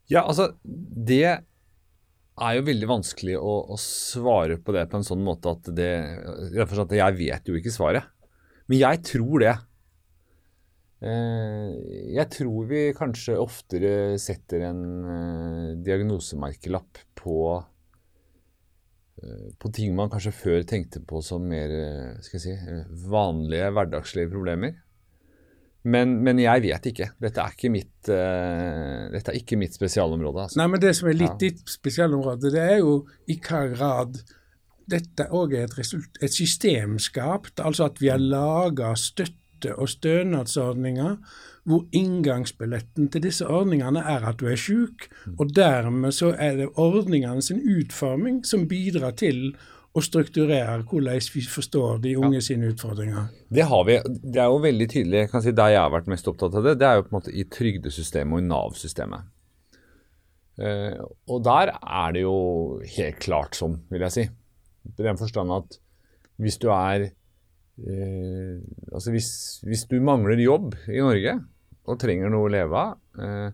Ja, 0.10 0.26
altså 0.26 0.50
Det 0.60 1.24
er 1.30 2.56
jo 2.58 2.66
veldig 2.66 2.88
vanskelig 2.90 3.38
å, 3.40 3.56
å 3.72 3.78
svare 3.80 4.58
på 4.60 4.76
det 4.76 4.88
på 4.90 5.00
en 5.00 5.08
sånn 5.08 5.24
måte 5.24 5.52
at 5.54 5.70
det 5.76 5.92
Jeg 6.96 7.18
vet 7.20 7.48
jo 7.48 7.56
ikke 7.60 7.72
svaret. 7.72 8.08
Men 8.68 8.84
jeg 8.84 9.04
tror 9.08 9.44
det. 9.44 9.56
Eh, 11.00 11.68
jeg 12.12 12.28
tror 12.34 12.66
vi 12.68 12.90
kanskje 12.96 13.38
oftere 13.40 14.20
setter 14.20 14.66
en 14.68 14.82
eh, 15.08 15.70
diagnosemerkelapp 15.80 17.00
på, 17.22 17.38
eh, 19.24 19.46
på 19.56 19.72
ting 19.76 19.96
man 19.96 20.12
kanskje 20.12 20.36
før 20.36 20.68
tenkte 20.68 21.00
på 21.00 21.24
som 21.24 21.48
mer 21.48 21.72
skal 22.26 22.40
jeg 22.42 22.44
si, 22.44 22.78
vanlige 23.08 23.72
hverdagslige 23.78 24.32
problemer. 24.34 24.76
Men, 25.88 26.18
men, 26.26 26.42
jeg 26.44 26.66
vet 26.66 26.90
ikke. 26.92 27.06
Dette 27.24 27.40
er 27.40 27.54
ikke 27.56 27.70
mitt, 27.72 27.94
dette 28.04 29.32
er 29.32 29.38
ikke 29.38 29.56
mitt 29.56 29.78
spesialområde. 29.78 30.44
Altså. 30.44 30.60
Nei, 30.60 30.66
men 30.74 30.82
Det 30.84 30.92
som 30.98 31.08
er 31.08 31.16
litt 31.16 31.40
ja. 31.40 31.40
ditt 31.46 31.62
spesialområde, 31.72 32.52
det 32.52 32.66
er 32.74 32.82
jo 32.82 32.98
i 33.32 33.38
hva 33.40 33.62
grad 33.72 34.20
dette 34.90 35.30
òg 35.32 35.56
er 35.56 35.72
et, 35.72 36.20
et 36.20 36.36
systemskap. 36.36 37.48
Altså 37.64 37.88
at 37.88 38.04
vi 38.04 38.12
har 38.12 38.20
laga 38.20 38.92
støtte 39.00 39.39
støtte- 39.60 39.76
og 39.76 39.90
stønadsordninger 39.90 41.18
hvor 41.70 41.86
inngangsbilletten 41.94 43.10
til 43.12 43.24
disse 43.24 43.46
ordningene 43.46 44.00
er 44.00 44.26
at 44.26 44.40
du 44.40 44.48
er 44.48 44.56
syk, 44.56 45.10
og 45.38 45.56
dermed 45.56 46.12
så 46.12 46.34
er 46.38 46.56
det 46.56 46.70
ordningene 46.76 47.42
sin 47.42 47.60
utforming 47.62 48.46
som 48.46 48.68
bidrar 48.68 49.12
til 49.12 49.56
å 49.94 50.02
strukturere 50.02 50.84
hvordan 50.86 51.20
vi 51.34 51.42
forstår 51.42 52.00
de 52.00 52.16
unge 52.18 52.38
ja. 52.38 52.42
sine 52.42 52.70
utfordringer. 52.72 53.28
Det 53.50 53.66
har 53.66 53.84
vi. 53.86 54.00
Det 54.06 54.40
er 54.40 54.46
jo 54.46 54.62
veldig 54.62 54.88
tydelig. 54.90 55.18
Jeg 55.18 55.30
kan 55.30 55.42
si 55.42 55.52
Der 55.52 55.74
jeg 55.74 55.82
har 55.82 55.92
vært 55.92 56.08
mest 56.08 56.28
opptatt 56.28 56.56
av 56.56 56.64
det, 56.64 56.78
det 56.80 56.88
er 56.88 56.96
jo 56.96 57.06
på 57.08 57.10
en 57.10 57.18
måte 57.20 57.34
i 57.34 57.44
trygdesystemet 57.44 58.34
og 58.34 58.44
i 58.44 58.48
Nav-systemet. 58.48 59.30
Eh, 60.60 61.00
og 61.28 61.44
der 61.44 61.74
er 61.74 62.14
det 62.14 62.22
jo 62.22 62.80
helt 62.98 63.20
klart 63.20 63.58
sånn, 63.58 63.80
vil 63.90 64.06
jeg 64.06 64.16
si. 64.16 64.26
I 64.90 65.06
den 65.06 65.18
forstand 65.18 65.54
at 65.54 65.80
hvis 66.40 66.58
du 66.62 66.70
er 66.72 67.10
eh, 67.88 68.60
altså 68.92 69.14
hvis, 69.14 69.32
hvis, 69.68 69.86
du 69.92 70.00
mangler 70.04 70.40
jobb 70.44 70.76
i 70.90 71.00
Norge 71.04 71.40
og 71.90 72.00
trenger 72.02 72.32
noe 72.32 72.48
å 72.48 72.54
leve 72.54 72.84
av, 72.84 73.00
eh, 73.22 73.50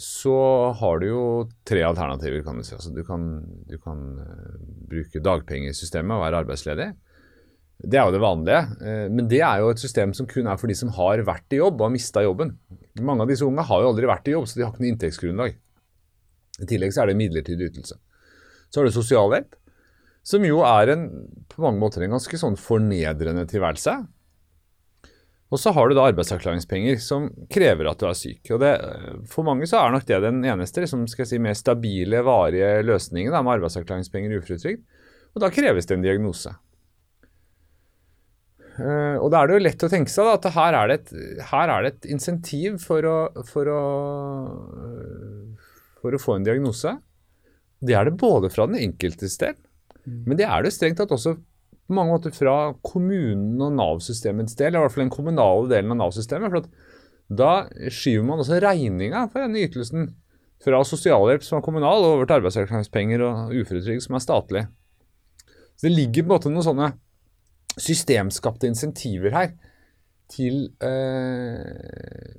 så 0.00 0.36
har 0.78 1.00
du 1.00 1.06
jo 1.10 1.24
tre 1.66 1.82
alternativer, 1.84 2.40
kan 2.44 2.56
du 2.56 2.64
si. 2.64 2.74
Altså, 2.76 2.92
du 2.94 3.02
kan, 3.04 3.26
du 3.68 3.76
kan 3.82 4.00
uh, 4.16 4.56
bruke 4.88 5.20
dagpengesystemet 5.20 6.14
og 6.14 6.24
være 6.24 6.40
arbeidsledig. 6.44 6.88
Det 7.78 7.98
er 8.00 8.08
jo 8.08 8.14
det 8.14 8.22
vanlige. 8.22 8.62
Uh, 8.80 9.06
men 9.12 9.28
det 9.30 9.42
er 9.44 9.60
jo 9.62 9.70
et 9.74 9.82
system 9.82 10.14
som 10.16 10.28
kun 10.30 10.48
er 10.48 10.60
for 10.60 10.72
de 10.72 10.78
som 10.78 10.92
har 10.96 11.20
vært 11.26 11.52
i 11.52 11.60
jobb 11.60 11.76
og 11.82 11.88
har 11.88 11.94
mista 11.94 12.24
jobben. 12.24 12.54
Mange 13.04 13.26
av 13.26 13.32
disse 13.32 13.46
unge 13.46 13.66
har 13.68 13.84
jo 13.84 13.92
aldri 13.92 14.08
vært 14.10 14.30
i 14.30 14.36
jobb, 14.36 14.48
så 14.48 14.58
de 14.58 14.64
har 14.64 14.72
ikke 14.72 14.84
noe 14.84 14.92
inntektsgrunnlag. 14.94 15.58
I 16.58 16.68
tillegg 16.72 16.94
så 16.94 17.04
er 17.04 17.12
det 17.12 17.20
midlertidig 17.20 17.68
ytelse. 17.72 18.00
Så 18.68 18.80
har 18.80 18.88
du 18.88 18.94
sosialhjelp. 18.94 19.56
Som 20.28 20.44
jo 20.44 20.60
er 20.66 20.92
en, 20.92 21.08
på 21.48 21.64
mange 21.64 21.80
måter 21.80 22.04
en 22.04 22.12
ganske 22.18 22.40
sånn 22.40 22.58
fornedrende 22.60 23.46
tilværelse. 23.48 23.94
Og 25.48 25.56
så 25.56 25.72
har 25.72 25.88
du 25.88 25.96
da 25.96 26.04
arbeidsavklaringspenger, 26.10 26.98
som 27.00 27.30
krever 27.48 27.88
at 27.88 28.00
du 28.00 28.04
er 28.10 28.16
syk. 28.18 28.42
Og 28.52 28.60
det, 28.60 28.74
For 29.32 29.46
mange 29.46 29.68
så 29.68 29.80
er 29.80 29.94
nok 29.94 30.04
det 30.08 30.20
den 30.20 30.42
eneste 30.44 30.84
liksom, 30.84 31.06
skal 31.08 31.24
jeg 31.24 31.30
si, 31.30 31.40
mer 31.40 31.56
stabile, 31.56 32.20
varige 32.26 32.82
løsningen 32.84 33.32
da, 33.32 33.40
med 33.40 33.56
arbeidsavklaringspenger 33.56 34.34
og 34.34 34.44
uføretrygd. 34.44 34.82
Og 35.32 35.44
da 35.44 35.50
kreves 35.54 35.88
det 35.88 35.96
en 35.96 36.04
diagnose. 36.04 36.52
Uh, 38.78 39.16
og 39.18 39.32
da 39.32 39.40
er 39.40 39.48
det 39.48 39.56
jo 39.56 39.64
lett 39.64 39.84
å 39.88 39.90
tenke 39.90 40.12
seg 40.12 40.28
da, 40.28 40.36
at 40.36 40.52
her 40.54 40.76
er 40.78 40.90
det 40.90 40.98
et, 41.00 41.14
er 41.48 41.72
det 41.72 41.94
et 41.94 42.10
insentiv 42.12 42.76
for 42.84 43.08
å, 43.08 43.16
for, 43.48 43.70
å, 43.72 43.82
for 46.02 46.14
å 46.14 46.20
få 46.22 46.36
en 46.36 46.46
diagnose. 46.46 46.92
Det 47.80 47.96
er 47.96 48.06
det 48.06 48.20
både 48.20 48.52
fra 48.52 48.68
den 48.68 48.78
enkeltes 48.84 49.38
del, 49.40 49.56
men 50.26 50.38
det 50.38 50.46
er 50.48 50.64
det 50.64 50.74
strengt 50.74 51.00
tatt 51.00 51.14
også 51.14 51.36
på 51.88 51.96
mange 51.96 52.12
måter 52.12 52.34
fra 52.36 52.74
kommunen 52.84 53.60
og 53.64 53.72
Nav-systemets 53.78 54.56
del, 54.58 54.76
i 54.76 54.82
hvert 54.82 54.92
fall 54.92 55.06
den 55.06 55.14
kommunale 55.14 55.70
delen 55.70 55.94
av 55.94 56.02
Nav-systemet. 56.02 56.52
for 56.52 57.36
Da 57.40 57.52
skyver 57.88 58.26
man 58.28 58.42
også 58.42 58.60
regninga 58.60 59.24
for 59.32 59.40
denne 59.44 59.62
ytelsen 59.64 60.10
fra 60.64 60.82
sosialhjelp 60.84 61.46
som 61.46 61.58
er 61.58 61.64
kommunal, 61.64 62.04
over 62.04 62.26
til 62.26 62.40
arbeidsavklaringspenger 62.40 63.24
og 63.24 63.54
uføretrygd 63.54 64.04
som 64.04 64.18
er 64.18 64.24
statlig. 64.24 64.64
Så 65.78 65.86
Det 65.88 65.94
ligger 65.94 66.22
på 66.22 66.26
en 66.26 66.34
måte 66.34 66.52
noen 66.52 66.66
sånne 66.66 66.92
systemskapte 67.78 68.66
insentiver 68.66 69.32
her 69.32 69.52
til 70.28 70.66
eh, 70.84 72.34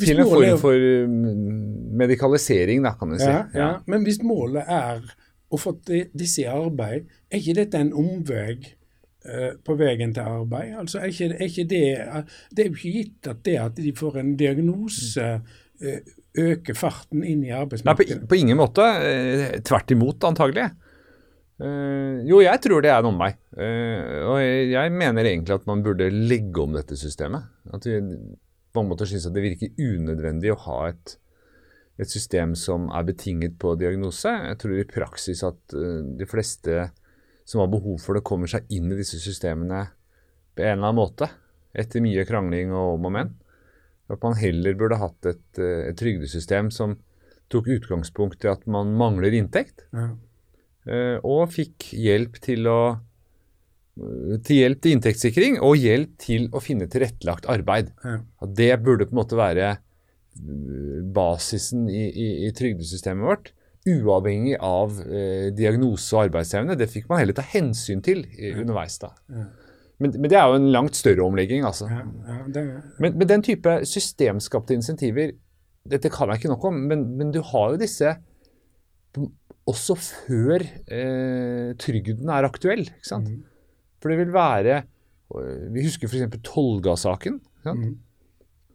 til 0.00 0.20
en 0.20 0.28
form 0.28 0.60
for 0.60 0.76
mm, 1.08 1.96
medikalisering, 2.00 2.84
da, 2.84 2.94
kan 2.98 3.10
du 3.10 3.18
si. 3.18 3.28
Ja, 3.28 3.42
ja. 3.54 3.70
Men 3.90 4.04
hvis 4.06 4.22
målet 4.24 4.64
er 4.68 5.02
og 5.50 5.60
fått 5.60 5.90
disse 6.16 6.44
i 6.44 6.50
arbeid, 6.50 7.08
er 7.30 7.40
ikke 7.40 7.56
dette 7.58 7.80
en 7.80 7.92
omvei 7.96 8.54
uh, 8.58 9.56
på 9.66 9.76
veien 9.80 10.14
til 10.16 10.26
arbeid? 10.26 10.74
Altså, 10.82 11.00
er 11.00 11.14
ikke, 11.14 11.30
er 11.34 11.48
ikke 11.48 11.66
det, 11.70 11.84
det 12.54 12.64
er 12.64 12.70
jo 12.70 12.78
ikke 12.78 12.94
gitt 12.98 13.30
at 13.32 13.42
det 13.46 13.56
at 13.62 13.80
de 13.80 13.94
får 13.96 14.20
en 14.22 14.36
diagnose 14.40 15.32
uh, 15.40 15.98
øker 16.40 16.78
farten 16.78 17.24
inn 17.26 17.42
i 17.48 17.54
arbeidsmarkedet. 17.54 18.20
Nei, 18.20 18.22
på, 18.22 18.30
på 18.30 18.38
ingen 18.38 18.60
måte. 18.60 18.86
Tvert 19.66 19.90
imot, 19.90 20.22
antagelig. 20.28 20.68
jo, 22.30 22.38
jeg 22.40 22.60
tror 22.62 22.84
det 22.84 22.92
er 22.92 23.00
en 23.02 23.08
omvei. 23.08 23.32
og 23.58 24.36
jeg, 24.38 24.92
mener 24.94 25.26
egentlig 25.26 25.56
at 25.56 25.66
man 25.66 25.82
burde 25.82 26.06
legge 26.14 26.62
om 26.62 26.76
dette 26.78 26.94
systemet. 26.96 27.50
At 27.74 27.88
vi 27.88 27.98
på 28.70 28.84
en 28.84 28.92
måte 28.92 29.08
synes 29.10 29.26
at 29.26 29.34
det 29.34 29.42
virker 29.42 29.74
unødvendig 29.74 30.54
å 30.54 30.60
ha 30.68 30.78
et 30.92 31.16
et 32.00 32.10
system 32.10 32.54
som 32.56 32.88
er 32.94 33.06
betinget 33.08 33.58
på 33.60 33.74
diagnose. 33.80 34.30
Jeg 34.30 34.58
tror 34.62 34.78
i 34.78 34.88
praksis 34.88 35.42
at 35.46 35.76
uh, 35.76 36.00
de 36.16 36.28
fleste 36.28 36.86
som 37.48 37.62
har 37.62 37.70
behov 37.72 37.98
for 38.02 38.16
det, 38.16 38.24
kommer 38.26 38.50
seg 38.50 38.68
inn 38.72 38.90
i 38.92 38.98
disse 39.00 39.18
systemene 39.20 39.88
på 40.54 40.62
en 40.62 40.78
eller 40.78 40.90
annen 40.90 41.00
måte. 41.00 41.28
Etter 41.76 42.02
mye 42.04 42.24
krangling 42.26 42.72
og 42.72 42.96
om 42.96 43.08
og 43.10 43.14
men. 43.18 43.34
At 44.10 44.22
man 44.24 44.38
heller 44.38 44.74
burde 44.78 44.98
hatt 45.02 45.30
et, 45.30 45.46
uh, 45.60 45.86
et 45.90 45.98
trygdesystem 45.98 46.72
som 46.74 46.96
tok 47.50 47.68
utgangspunkt 47.74 48.46
i 48.46 48.52
at 48.52 48.66
man 48.70 48.94
mangler 48.98 49.34
inntekt. 49.36 49.86
Ja. 49.92 50.10
Uh, 50.88 51.16
og 51.26 51.50
fikk 51.52 51.92
hjelp 51.92 52.40
til 52.42 52.68
å 52.70 52.80
til 54.46 54.62
hjelp 54.62 54.78
til 54.80 54.94
inntektssikring 54.96 55.58
og 55.66 55.74
hjelp 55.76 56.12
til 56.22 56.46
å 56.56 56.62
finne 56.62 56.86
tilrettelagt 56.88 57.48
arbeid. 57.50 57.90
Ja. 58.00 58.20
Det 58.46 58.70
burde 58.80 59.04
på 59.04 59.12
en 59.12 59.20
måte 59.20 59.36
være 59.36 59.74
basisen 61.14 61.88
i, 61.90 62.04
i, 62.08 62.28
i 62.46 62.52
trygdesystemet 62.56 63.26
vårt, 63.26 63.50
uavhengig 63.88 64.58
av 64.60 64.98
eh, 65.06 65.48
diagnose 65.56 66.12
og 66.16 66.26
arbeidsevne. 66.26 66.76
Det 66.78 66.90
fikk 66.92 67.08
man 67.10 67.22
heller 67.22 67.36
ta 67.36 67.44
hensyn 67.46 68.02
til 68.04 68.24
i, 68.36 68.52
underveis. 68.52 68.98
da. 69.02 69.12
Men, 70.00 70.14
men, 70.16 70.28
det 70.32 70.38
er 70.38 70.48
jo 70.48 70.58
en 70.60 70.70
langt 70.72 70.98
større 70.98 71.24
omlegging. 71.24 71.64
altså. 71.66 71.88
Men, 71.88 73.14
men, 73.14 73.26
den 73.28 73.44
type 73.46 73.80
systemskapte 73.88 74.76
insentiver 74.76 75.36
Dette 75.90 76.10
kan 76.12 76.28
jeg 76.28 76.42
ikke 76.42 76.50
nok 76.50 76.64
om, 76.68 76.80
men, 76.90 77.06
men 77.16 77.30
du 77.32 77.38
har 77.40 77.70
jo 77.72 77.78
disse 77.80 78.10
også 79.70 79.94
før 79.96 80.60
eh, 80.60 81.70
trygden 81.80 82.28
er 82.28 82.48
aktuell. 82.48 82.84
ikke 82.84 83.08
sant? 83.08 83.30
Mm. 83.32 83.46
For 84.00 84.12
det 84.12 84.18
vil 84.20 84.32
være 84.34 84.82
Vi 85.72 85.84
husker 85.86 86.10
f.eks. 86.10 86.36
Tolga-saken. 86.44 87.40
Mm 87.64 87.96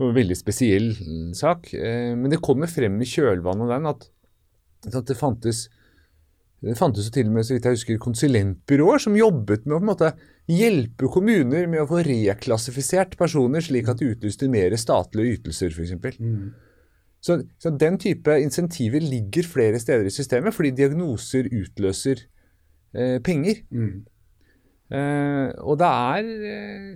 en 0.04 0.16
veldig 0.16 0.38
spesiell 0.38 0.92
sak. 1.38 1.72
Eh, 1.74 2.12
men 2.18 2.32
det 2.34 2.44
kommer 2.44 2.72
frem 2.72 3.00
i 3.02 3.10
kjølvannet 3.10 3.68
av 3.68 3.74
den 3.76 3.92
at, 3.94 4.08
at 4.92 5.04
det 5.08 5.18
fantes 5.20 5.66
det 6.66 6.78
fantes 6.80 7.10
jo 7.10 7.14
til 7.14 7.28
og 7.30 7.36
med 7.36 7.46
så 7.46 7.54
vidt 7.54 7.68
jeg 7.68 7.78
husker, 7.78 7.98
konsulentbyråer 8.02 9.02
som 9.04 9.18
jobbet 9.18 9.68
med 9.68 9.76
å 9.76 9.80
på 9.80 9.84
en 9.84 9.90
måte 9.92 10.12
hjelpe 10.50 11.10
kommuner 11.14 11.68
med 11.70 11.84
å 11.84 11.90
få 11.90 12.02
reklassifisert 12.06 13.14
personer, 13.20 13.62
slik 13.62 13.90
at 13.92 14.00
de 14.02 14.14
utlyste 14.14 14.50
mer 14.50 14.74
statlige 14.80 15.38
ytelser, 15.38 15.76
f.eks. 15.76 16.18
Mm. 16.18 16.54
Så, 17.26 17.38
så 17.62 17.74
den 17.74 18.00
type 18.02 18.38
insentiver 18.42 19.04
ligger 19.04 19.46
flere 19.50 19.82
steder 19.82 20.10
i 20.10 20.14
systemet, 20.14 20.56
fordi 20.56 20.74
diagnoser 20.80 21.50
utløser 21.52 22.24
eh, 22.96 23.18
penger. 23.26 23.62
Mm. 23.70 24.06
Eh, 24.96 25.48
og 25.66 25.80
det 25.82 25.92
er 25.92 26.32
eh, 26.50 26.90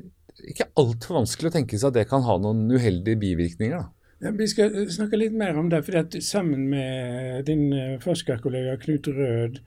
ikke 0.48 0.70
altfor 0.80 1.20
vanskelig 1.22 1.52
å 1.52 1.56
tenke 1.58 1.80
seg 1.80 1.92
at 1.92 2.00
det 2.00 2.10
kan 2.10 2.26
ha 2.26 2.38
noen 2.42 2.68
uheldige 2.72 3.20
bivirkninger. 3.20 3.78
da. 3.78 3.90
Ja, 4.20 4.34
vi 4.36 4.48
skal 4.52 4.74
snakke 4.92 5.20
litt 5.20 5.36
mer 5.36 5.58
om 5.58 5.70
det. 5.72 5.84
fordi 5.86 6.22
Sammen 6.22 6.68
med 6.70 7.46
din 7.48 7.72
forskerkollega 8.04 8.78
Knut 8.84 9.08
Rød 9.08 9.62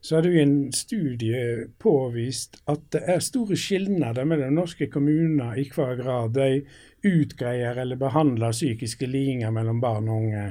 så 0.00 0.14
har 0.14 0.22
du 0.22 0.36
i 0.36 0.42
en 0.42 0.72
studie 0.72 1.66
påvist 1.82 2.60
at 2.70 2.84
det 2.94 3.02
er 3.10 3.24
store 3.24 3.56
skilnader 3.58 4.24
mellom 4.24 4.54
norske 4.54 4.86
kommuner 4.92 5.58
i 5.58 5.66
hva 5.74 5.90
grad 5.98 6.36
de 6.38 6.62
utgreier 7.08 7.80
eller 7.82 7.98
behandler 7.98 8.54
psykiske 8.54 9.06
lidelser 9.10 9.52
mellom 9.54 9.82
barn 9.82 10.08
og 10.08 10.22
unge. 10.22 10.46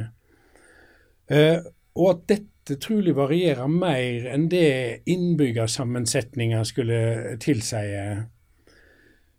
Eh, 1.32 1.60
og 1.98 2.10
at 2.12 2.24
dette 2.34 2.78
trolig 2.84 3.16
varierer 3.16 3.72
mer 3.72 4.28
enn 4.34 4.50
det 4.52 5.04
innbyggersammensetninger 5.08 6.68
skulle 6.68 7.00
tilsie. 7.44 8.28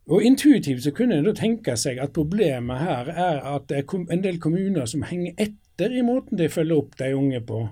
Og 0.08 0.24
Intuitivt 0.24 0.86
så 0.86 0.92
kunne 0.96 1.18
en 1.18 1.26
da 1.28 1.34
tenke 1.36 1.74
seg 1.76 2.00
at 2.00 2.14
problemet 2.16 2.80
her 2.80 3.10
er 3.12 3.42
at 3.44 3.68
det 3.68 3.82
er 3.82 4.14
en 4.14 4.24
del 4.24 4.40
kommuner 4.40 4.88
som 4.88 5.04
henger 5.04 5.36
etter 5.36 5.92
i 5.92 6.04
måten 6.04 6.40
de 6.40 6.48
følger 6.48 6.80
opp 6.80 6.96
de 6.98 7.12
unge 7.16 7.42
på. 7.44 7.66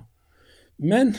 Men 0.76 1.14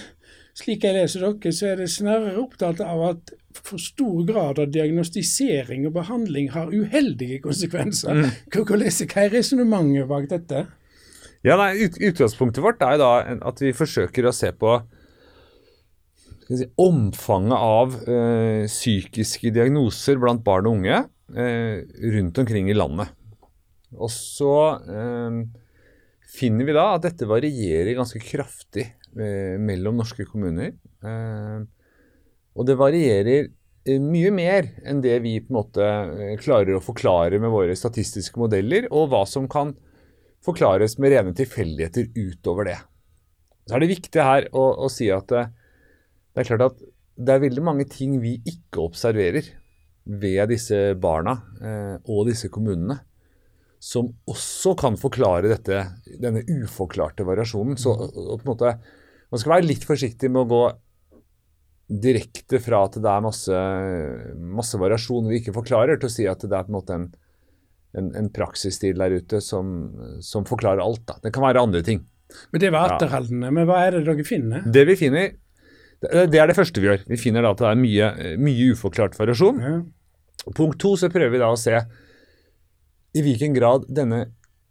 slik 0.57 0.85
jeg 0.85 0.93
leser 0.97 1.25
dere, 1.25 1.53
så 1.53 1.71
er 1.71 1.81
det 1.81 1.89
snarere 1.93 2.37
opptatt 2.41 2.81
av 2.85 3.03
at 3.11 3.33
for 3.57 3.81
stor 3.81 4.21
grad 4.27 4.61
av 4.61 4.69
diagnostisering 4.73 5.87
og 5.89 5.95
behandling 5.97 6.51
har 6.53 6.69
uheldige 6.73 7.41
konsekvenser. 7.41 8.13
Mm. 8.13 8.35
Hva, 8.53 8.77
er 8.77 9.33
resonnementet 9.33 10.09
bak 10.09 10.29
dette? 10.29 10.67
Ja, 11.45 11.57
nei, 11.57 11.71
ut, 11.85 11.97
Utgangspunktet 11.97 12.63
vårt 12.65 12.81
er 12.85 12.97
da 13.01 13.11
at 13.49 13.61
vi 13.61 13.73
forsøker 13.77 14.29
å 14.29 14.35
se 14.35 14.51
på 14.53 14.77
si, 16.55 16.67
omfanget 16.79 17.59
av 17.59 17.95
eh, 18.07 18.65
psykiske 18.69 19.51
diagnoser 19.55 20.19
blant 20.21 20.43
barn 20.45 20.69
og 20.69 20.79
unge 20.79 20.99
eh, 21.35 21.83
rundt 22.15 22.41
omkring 22.43 22.71
i 22.71 22.77
landet. 22.77 23.11
Og 23.97 24.11
så 24.11 24.53
øh, 24.79 25.41
finner 26.37 26.67
vi 26.67 26.75
da 26.75 26.89
at 26.95 27.07
dette 27.07 27.27
varierer 27.27 27.95
ganske 27.97 28.21
kraftig 28.23 28.91
mellom 29.17 29.95
norske 29.97 30.27
kommuner. 30.29 30.75
og 32.53 32.65
det 32.67 32.75
varierer 32.77 33.47
mye 34.03 34.29
mer 34.35 34.67
enn 34.85 34.99
det 35.01 35.15
vi 35.23 35.39
på 35.41 35.49
en 35.49 35.57
måte 35.57 35.87
klarer 36.43 36.75
å 36.77 36.83
forklare 36.83 37.39
med 37.41 37.49
våre 37.49 37.73
statistiske 37.73 38.37
modeller, 38.37 38.85
og 38.91 39.07
hva 39.09 39.23
som 39.25 39.47
kan 39.49 39.71
forklares 40.45 40.99
med 41.01 41.15
rene 41.15 41.33
tilfeldigheter 41.33 42.11
utover 42.13 42.69
det. 42.69 42.77
Så 43.65 43.73
er 43.73 43.81
det 43.81 43.89
viktig 43.95 44.27
her 44.27 44.51
å, 44.53 44.67
å 44.85 44.91
si 44.91 45.09
at 45.09 45.33
det, 46.37 46.43
er 46.43 46.49
klart 46.51 46.65
at 46.67 46.81
det 47.17 47.33
er 47.33 47.41
veldig 47.41 47.63
mange 47.65 47.87
ting 47.89 48.19
vi 48.21 48.35
ikke 48.45 48.83
observerer 48.83 49.47
ved 50.07 50.51
disse 50.53 50.93
barna 51.01 51.33
eh, 51.57 51.95
og 52.05 52.27
disse 52.29 52.51
kommunene, 52.53 52.99
som 53.81 54.11
også 54.29 54.75
kan 54.77 54.97
forklare 55.01 55.49
dette, 55.49 55.81
denne 56.21 56.43
uforklarte 56.45 57.25
variasjonen. 57.25 57.77
Så 57.81 57.93
på 57.97 58.37
en 58.37 58.51
måte, 58.51 58.77
Man 59.27 59.41
skal 59.41 59.57
være 59.57 59.67
litt 59.67 59.83
forsiktig 59.83 60.29
med 60.31 60.45
å 60.45 60.47
gå 60.47 60.61
direkte 61.87 62.61
fra 62.63 62.85
at 62.87 62.93
det 62.95 63.09
er 63.11 63.23
masse, 63.25 63.63
masse 64.39 64.79
variasjon 64.79 65.27
vi 65.27 65.41
ikke 65.41 65.55
forklarer, 65.57 65.99
til 65.99 66.07
å 66.07 66.13
si 66.13 66.27
at 66.31 66.45
det 66.45 66.55
er 66.55 66.67
på 66.67 66.71
en 66.71 66.77
måte 66.77 66.95
en, 66.95 67.09
en, 67.97 68.07
en 68.21 68.29
praksisstil 68.31 68.95
der 69.01 69.17
ute 69.19 69.41
som, 69.43 69.73
som, 70.23 70.47
forklarer 70.47 70.83
alt. 70.83 71.03
Da. 71.09 71.17
Det 71.23 71.33
kan 71.35 71.43
være 71.43 71.65
andre 71.67 71.83
ting. 71.83 72.05
Men 72.53 72.63
Det 72.63 72.71
var 72.71 72.95
etterholdende. 72.95 73.51
Ja. 73.51 73.55
Men 73.59 73.67
hva 73.67 73.81
er 73.83 73.97
det 73.97 74.05
dere 74.07 74.27
finner? 74.27 74.63
Det 74.63 74.85
vi 74.87 74.97
finner, 74.99 75.35
det 76.01 76.37
er 76.37 76.49
det 76.49 76.57
første 76.57 76.81
vi 76.81 76.89
gjør. 76.89 77.05
Vi 77.09 77.17
finner 77.17 77.45
da 77.45 77.53
at 77.55 77.61
det 77.61 77.69
er 77.71 77.79
mye, 77.79 78.09
mye 78.41 78.73
uforklart 78.73 79.17
variasjon. 79.17 79.61
Ja. 79.63 79.77
Punkt 80.55 80.79
to 80.81 80.93
så 80.99 81.09
prøver 81.11 81.33
vi 81.33 81.41
da 81.41 81.49
å 81.51 81.59
se 81.59 81.79
i 83.17 83.23
hvilken 83.25 83.55
grad 83.55 83.87
denne 83.89 84.27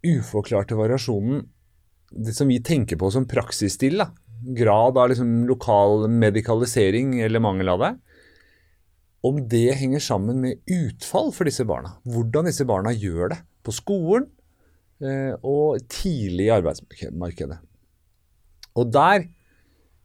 uforklarte 0.07 0.77
variasjonen, 0.77 1.43
det 2.11 2.33
som 2.37 2.47
vi 2.47 2.61
tenker 2.63 2.99
på 2.99 3.09
som 3.11 3.27
praksisstil, 3.27 3.99
da, 3.99 4.11
grad 4.57 4.97
av 4.97 5.11
liksom 5.11 5.43
lokal 5.49 6.07
medikalisering 6.11 7.17
eller 7.25 7.43
mangel 7.43 7.73
av 7.73 7.83
det, 7.83 7.93
om 9.27 9.41
det 9.49 9.75
henger 9.79 10.03
sammen 10.03 10.39
med 10.43 10.61
utfall 10.71 11.33
for 11.35 11.49
disse 11.49 11.65
barna. 11.67 11.97
Hvordan 12.07 12.47
disse 12.47 12.67
barna 12.69 12.93
gjør 12.95 13.33
det 13.33 13.41
på 13.65 13.73
skolen 13.75 14.29
eh, 15.03 15.33
og 15.41 15.81
tidlig 15.91 16.47
i 16.47 16.53
arbeidsmarkedet. 16.53 17.57
Og 18.77 18.93
der, 18.93 19.25
eh, 19.25 19.31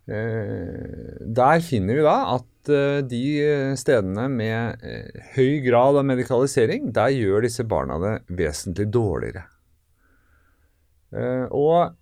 der 0.07 1.63
finner 1.63 1.95
vi 1.95 2.03
da 2.03 2.17
at 2.35 2.71
eh, 2.75 3.01
de 3.07 3.23
stedene 3.79 4.27
med 4.33 4.83
eh, 4.83 5.27
høy 5.37 5.61
grad 5.63 5.99
av 6.01 6.07
medikalisering, 6.09 6.91
der 6.95 7.15
gjør 7.15 7.47
disse 7.47 7.67
barna 7.69 8.01
det 8.03 8.15
vesentlig 8.35 8.89
dårligere. 8.91 9.45
Eh, 11.15 11.47
og 11.55 11.95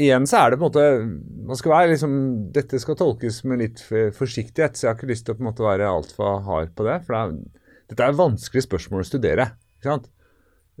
igjen 0.00 0.24
så 0.30 0.40
er 0.40 0.54
det 0.54 0.60
på 0.60 0.64
en 0.64 0.70
måte 0.70 1.44
man 1.44 1.58
skal 1.60 1.74
være 1.74 1.90
liksom, 1.92 2.14
Dette 2.54 2.80
skal 2.80 2.96
tolkes 2.98 3.42
med 3.44 3.60
litt 3.60 3.84
forsiktighet, 3.84 4.78
så 4.78 4.86
jeg 4.86 4.92
har 4.92 4.98
ikke 4.98 5.12
lyst 5.12 5.28
til 5.28 5.36
å 5.36 5.38
på 5.38 5.44
en 5.44 5.50
måte 5.50 5.68
være 5.68 5.90
altfor 5.90 6.40
hard 6.48 6.72
på 6.74 6.88
det. 6.88 7.00
For 7.04 7.14
det 7.14 7.22
er, 7.22 7.64
dette 7.92 8.08
er 8.08 8.20
vanskelige 8.24 8.70
spørsmål 8.70 9.04
å 9.04 9.10
studere. 9.10 9.50
ikke 9.76 9.92
sant? 9.92 10.08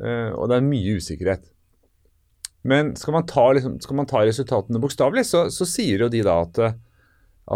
Og 0.00 0.48
det 0.50 0.56
er 0.56 0.64
mye 0.66 0.96
usikkerhet. 0.98 1.44
Men 2.64 2.94
skal 2.96 3.18
man 3.18 3.26
ta, 3.28 3.44
liksom, 3.52 3.76
skal 3.84 3.98
man 4.00 4.08
ta 4.08 4.22
resultatene 4.24 4.80
bokstavelig, 4.80 5.26
så, 5.28 5.46
så, 5.52 5.66
sier 5.68 6.06
jo 6.06 6.10
de 6.12 6.22
da 6.24 6.38
at, 6.46 6.60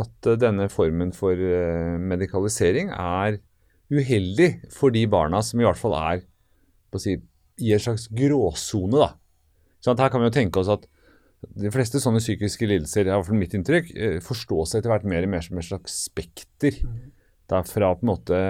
at 0.02 0.28
denne 0.40 0.68
formen 0.72 1.14
for 1.16 1.32
uh, 1.32 1.96
medikalisering 1.96 2.92
er 2.92 3.40
uheldig 3.88 4.50
for 4.74 4.92
de 4.92 5.06
barna 5.08 5.40
som 5.44 5.62
i 5.62 5.64
hvert 5.64 5.80
fall 5.80 5.96
er 5.96 6.26
si, 7.00 7.16
i 7.64 7.72
en 7.72 7.82
slags 7.82 8.08
gråsone. 8.12 9.00
da. 9.00 9.10
Sånn, 9.84 9.98
her 10.00 10.12
kan 10.12 10.22
vi 10.22 10.28
jo 10.28 10.36
tenke 10.36 10.60
oss 10.60 10.70
at 10.72 10.84
de 11.38 11.70
fleste 11.70 12.00
sånne 12.02 12.20
psykiske 12.22 12.66
lidelser, 12.66 13.06
i 13.06 13.12
hvert 13.12 13.28
fall 13.28 13.38
mitt 13.38 13.54
inntrykk, 13.54 13.92
eh, 13.94 14.16
forstås 14.24 14.74
etter 14.74 14.90
hvert 14.90 15.06
mer 15.08 15.26
og 15.26 15.32
mer 15.34 15.44
som 15.44 15.60
et 15.60 15.68
slags 15.68 15.94
spekter. 16.08 16.80
Mm. 16.82 17.12
Det 17.48 17.58
er 17.58 17.68
fra 17.68 17.92
på 17.94 18.04
en 18.04 18.10
måte 18.10 18.40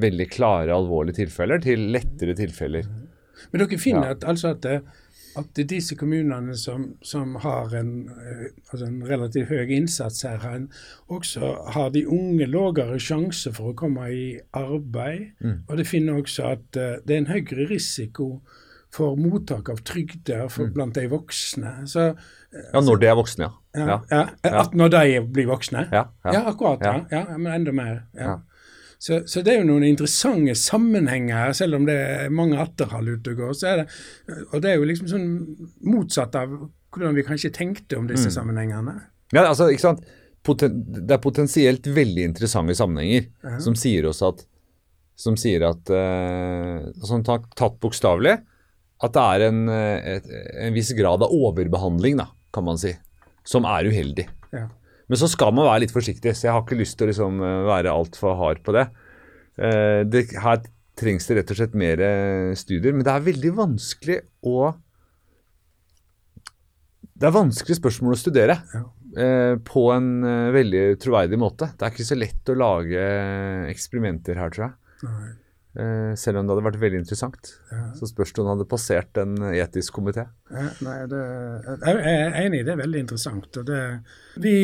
veldig 0.00 0.26
klare, 0.30 0.74
alvorlige 0.74 1.22
tilfeller 1.22 1.62
til 1.64 1.88
lettere 1.94 2.34
tilfeller. 2.36 2.86
Mm. 2.86 3.08
Men 3.50 3.62
dere 3.62 3.80
finner 3.80 4.10
ja. 4.10 4.16
at, 4.16 4.26
altså 4.28 4.52
at, 4.54 4.68
at 5.38 5.60
disse 5.68 5.96
kommunene 5.98 6.56
som, 6.58 6.86
som 7.02 7.34
har 7.42 7.74
en, 7.78 7.92
eh, 8.10 8.44
altså 8.70 8.86
en, 8.86 9.00
relativt 9.08 9.50
høy 9.50 9.72
innsats 9.76 10.22
her, 10.22 10.66
også 11.12 11.54
har 11.74 11.90
de 11.94 12.04
unge 12.06 12.46
lavere 12.50 12.98
sjanse 13.02 13.52
for 13.54 13.72
å 13.72 13.78
komme 13.78 14.08
i 14.12 14.26
arbeid. 14.56 15.32
Mm. 15.40 15.58
Og 15.68 15.80
det 15.80 15.88
finner 15.90 16.20
også 16.20 16.50
at 16.54 16.78
uh, 16.78 17.00
det 17.04 17.16
er 17.16 17.24
en 17.24 17.32
høyere 17.32 17.68
risiko 17.70 18.28
for 18.94 19.18
mottak 19.18 19.68
av 19.72 19.82
trygder 19.86 20.46
mm. 20.46 20.72
blant 20.76 20.94
de 20.94 21.08
voksne. 21.10 21.76
Så, 21.90 22.12
ja, 22.54 22.80
når 22.80 23.02
de 23.02 23.10
er 23.10 23.18
voksne, 23.18 23.50
ja. 23.74 23.86
ja, 23.90 24.00
ja. 24.14 24.56
At 24.62 24.74
når 24.78 24.92
de 24.94 25.22
blir 25.34 25.50
voksne? 25.50 25.88
Ja, 25.90 26.06
akkurat. 26.22 26.84
Ja. 27.10 27.24
men 27.34 27.50
enda 27.56 27.74
mer. 27.74 28.04
Så, 29.04 29.18
så, 29.28 29.42
det 29.44 29.52
er 29.52 29.58
jo 29.60 29.68
noen 29.68 29.84
interessante 29.84 30.54
sammenhenger 30.56 31.36
her, 31.36 31.50
selv 31.56 31.76
om 31.76 31.84
det 31.84 31.96
er 32.00 32.30
mange 32.32 32.56
atterhold 32.62 33.10
ute 33.18 33.34
og 33.36 33.58
det, 34.64 34.70
er 34.70 34.78
jo 34.78 34.86
liksom 34.88 35.10
sånn 35.10 35.26
motsatt 35.84 36.38
av 36.40 36.54
hvordan 36.94 37.18
vi 37.18 37.26
kanskje 37.26 37.52
tenkte 37.52 37.98
om 37.98 38.06
disse 38.08 38.30
mm. 38.30 38.34
sammenhengene. 38.38 38.94
Ja, 39.34 39.42
altså, 39.50 39.68
ikke 39.68 39.84
sant? 39.84 40.06
Poten, 40.44 40.80
det 40.94 41.18
er 41.18 41.20
potensielt 41.20 41.86
veldig 41.88 42.30
interessante 42.30 42.76
sammenhenger 42.78 43.60
som 43.64 43.76
sier 43.76 44.08
oss 44.08 44.22
at 44.24 44.44
som 45.14 45.36
sier 45.38 45.62
at 45.68 45.90
uh, 45.94 46.88
sånn 47.06 47.24
tatt, 47.26 47.46
tatt 47.58 47.76
bokstavelig, 47.82 48.38
at 49.04 49.14
det 49.14 49.24
er 49.34 49.44
en, 49.50 49.60
eh, 49.68 50.14
et, 50.16 50.26
en 50.64 50.74
viss 50.74 50.92
grad 50.96 51.22
av 51.22 51.32
overbehandling, 51.34 52.16
da, 52.18 52.28
kan 52.54 52.64
man 52.66 52.78
si, 52.80 52.94
som 53.46 53.66
er 53.68 53.90
uheldig. 53.90 54.24
Ja. 54.54 54.68
Men 55.10 55.20
så 55.20 55.28
skal 55.30 55.52
man 55.56 55.68
være 55.68 55.84
litt 55.84 55.94
forsiktig, 55.94 56.32
så 56.32 56.48
jeg 56.48 56.54
har 56.56 56.62
ikke 56.64 56.78
lyst 56.78 56.96
til 56.98 57.06
å 57.06 57.10
liksom 57.10 57.42
eh, 57.44 57.58
være 57.68 57.92
altfor 57.92 58.38
hard 58.40 58.62
på 58.64 58.76
det. 58.76 58.86
Eh, 59.58 60.00
det. 60.08 60.26
Her 60.44 60.64
trengs 60.98 61.26
det 61.26 61.40
rett 61.40 61.50
og 61.50 61.58
slett 61.58 61.72
mer 61.74 62.00
studier, 62.54 62.94
men 62.94 63.02
det 63.02 63.10
er 63.10 63.24
veldig 63.26 63.50
vanskelig 63.56 64.20
å 64.46 64.68
Det 67.14 67.26
er 67.26 67.34
vanskelige 67.34 67.80
spørsmål 67.80 68.14
å 68.14 68.18
studere 68.18 68.54
ja. 68.70 68.82
på 69.66 69.82
en 69.94 70.08
veldig 70.54 70.84
troverdig 71.02 71.38
måte. 71.38 71.72
Det 71.74 71.86
er 71.86 71.94
ikke 71.94 72.06
så 72.06 72.18
lett 72.18 72.50
å 72.50 72.56
lage 72.58 73.04
eksperimenter 73.70 74.38
her, 74.38 74.54
tror 74.54 74.66
jeg. 74.68 74.76
Nei. 75.08 75.32
Eh, 75.74 76.14
selv 76.14 76.38
om 76.38 76.46
det 76.46 76.54
hadde 76.54 76.66
vært 76.68 76.82
veldig 76.82 77.00
interessant. 77.02 77.48
Ja. 77.72 77.88
Så 77.98 78.06
spørs 78.06 78.30
det 78.30 78.42
om 78.42 78.46
det 78.46 78.52
hadde 78.52 78.70
passert 78.70 79.18
en 79.18 79.34
etisk 79.50 79.96
komité. 79.96 80.28
Ja, 80.54 80.68
nei, 80.86 80.98
det, 81.10 81.22
jeg 81.82 82.02
er 82.12 82.36
enig, 82.44 82.60
det 82.66 82.74
er 82.76 82.82
veldig 82.84 83.00
interessant. 83.02 83.58
det, 83.66 83.80
Vi 84.38 84.54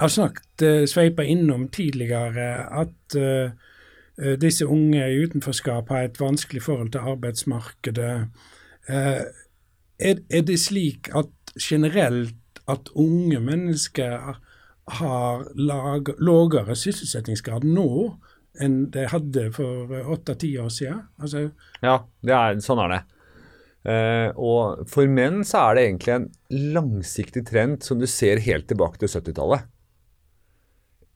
har 0.00 0.12
snakket, 0.12 0.62
uh, 0.62 0.84
sveipa 0.88 1.24
innom 1.24 1.68
tidligere 1.72 2.48
at 2.82 3.16
uh, 3.16 3.50
disse 4.40 4.64
unge 4.64 5.02
i 5.04 5.18
utenforskap 5.26 5.90
har 5.92 6.06
et 6.06 6.20
vanskelig 6.20 6.62
forhold 6.64 6.94
til 6.94 7.04
arbeidsmarkedet. 7.12 8.12
Er, 8.88 9.26
det 10.48 10.56
slik 10.62 11.10
at 11.12 11.52
generelt 11.60 12.62
at 12.64 12.88
unge 12.94 13.40
mennesker 13.44 14.38
har 15.00 15.44
lavere 15.58 16.76
sysselsettingsgrad 16.80 17.66
nå 17.68 17.90
enn 18.62 18.86
de 18.94 19.04
hadde 19.10 19.50
for 19.52 19.92
åtte-ti 20.16 20.54
år 20.62 20.72
siden. 20.72 21.04
Altså, 21.20 21.50
Ja, 21.84 21.98
er, 22.24 22.56
sånn 22.64 22.80
er 22.86 22.94
det. 22.94 23.02
Uh, 23.86 24.28
og 24.34 24.86
for 24.90 25.06
menn 25.06 25.44
så 25.46 25.68
er 25.68 25.76
det 25.76 25.82
egentlig 25.86 26.14
en 26.16 26.28
langsiktig 26.74 27.44
trend 27.46 27.84
som 27.86 28.00
du 28.00 28.06
ser 28.10 28.42
helt 28.42 28.66
tilbake 28.70 28.98
til 28.98 29.12
70-tallet. 29.12 29.68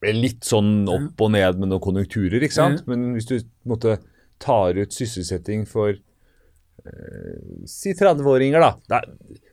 Litt 0.01 0.43
sånn 0.47 0.87
opp 0.89 1.21
og 1.21 1.31
ned 1.35 1.59
med 1.61 1.69
noen 1.69 1.83
konjunkturer, 1.83 2.41
ikke 2.41 2.57
sant? 2.57 2.81
Men 2.89 3.11
hvis 3.13 3.27
du 3.29 3.35
måtte, 3.69 3.99
tar 4.41 4.73
ut 4.79 4.95
sysselsetting 4.95 5.67
for 5.69 5.91
eh, 5.93 7.35
si 7.69 7.93
30-åringer, 7.93 8.63
da. 8.63 8.71
Er, 8.97 9.05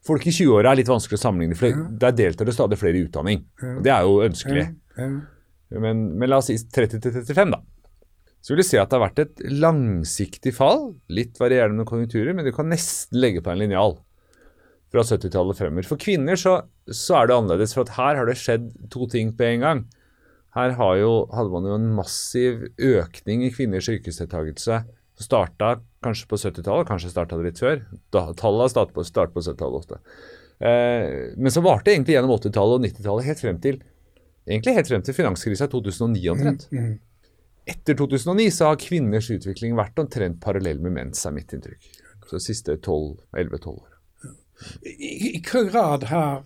folk 0.09 0.25
i 0.25 0.33
20-åra 0.33 0.73
er 0.73 0.81
litt 0.81 0.89
vanskelig 0.89 1.19
å 1.19 1.25
sammenligne, 1.27 1.59
for 1.59 1.83
der 2.01 2.15
deltar 2.17 2.49
det 2.49 2.55
stadig 2.57 2.79
flere 2.81 2.97
i 2.97 3.05
utdanning. 3.05 3.43
Og 3.77 3.83
det 3.85 3.93
er 3.93 4.07
jo 4.09 4.23
ønskelig. 4.25 4.65
ja. 4.97 5.11
Men, 5.69 6.07
men 6.17 6.31
la 6.31 6.39
oss 6.41 6.49
si 6.49 6.57
30-35, 6.57 7.53
da. 7.53 7.61
Så 8.41 8.55
vil 8.55 8.63
du 8.63 8.65
se 8.65 8.79
at 8.81 8.89
det 8.89 8.97
har 8.97 9.03
vært 9.05 9.21
et 9.21 9.41
langsiktig 9.53 10.55
fall, 10.57 10.95
litt 11.13 11.37
varierende 11.37 11.83
med 11.83 11.89
konjunkturer, 11.91 12.33
men 12.33 12.47
du 12.47 12.53
kan 12.57 12.71
nesten 12.71 13.19
legge 13.21 13.43
på 13.45 13.53
en 13.53 13.61
linjal 13.61 13.99
fra 14.89 15.05
70-tallet 15.05 15.59
fremover. 15.59 15.85
For 15.91 16.01
kvinner 16.01 16.39
så, 16.41 16.55
så 16.89 17.19
er 17.19 17.29
det 17.29 17.37
annerledes, 17.37 17.75
for 17.77 17.91
her 17.99 18.17
har 18.17 18.31
det 18.31 18.39
skjedd 18.41 18.71
to 18.89 19.05
ting 19.13 19.35
på 19.37 19.45
en 19.51 19.67
gang. 19.67 19.83
Her 20.59 20.75
har 20.79 20.95
jo, 20.99 21.11
hadde 21.31 21.53
man 21.53 21.67
jo 21.69 21.77
en 21.79 21.91
massiv 21.95 22.65
økning 22.83 23.45
i 23.47 23.53
kvinners 23.55 23.89
yrkesdeltakelse. 23.93 24.81
som 25.19 25.29
Starta 25.29 25.77
kanskje 26.03 26.27
på 26.31 26.39
70-tallet, 26.39 26.89
kanskje 26.89 27.13
starta 27.13 27.39
det 27.39 27.53
litt 27.53 27.63
før. 27.63 27.85
Da, 28.15 28.25
tallet 28.39 28.75
startet 28.75 28.97
på, 28.97 29.05
start 29.07 29.35
på 29.35 29.45
70-tallet 29.45 29.79
ofte. 29.85 30.01
Eh, 30.59 31.37
men 31.39 31.55
så 31.55 31.63
varte 31.63 31.89
det 31.89 31.95
egentlig 31.97 32.17
gjennom 32.17 32.35
80-tallet 32.35 32.81
og 32.81 32.87
90-tallet 32.89 33.31
helt 33.31 33.45
frem 33.45 33.63
til 33.63 33.79
egentlig 34.49 34.75
helt 34.79 34.91
frem 34.91 35.05
til 35.05 35.17
finanskrisa 35.17 35.69
i 35.69 35.73
2009 35.73 36.29
omtrent. 36.33 36.67
Etter 37.69 37.99
2009 37.99 38.49
så 38.55 38.71
har 38.71 38.81
kvinners 38.81 39.29
utvikling 39.35 39.77
vært 39.77 39.99
omtrent 40.01 40.41
parallell 40.41 40.81
med 40.81 40.95
menns, 40.97 41.25
er 41.29 41.35
mitt 41.37 41.53
inntrykk. 41.53 41.91
Så 42.29 42.39
de 42.39 42.45
siste 42.45 42.79
11-12 42.81 43.69
år. 43.75 43.91
I, 44.83 45.11
I 45.37 45.41
hva 45.45 45.63
grad 45.69 46.09
har 46.11 46.41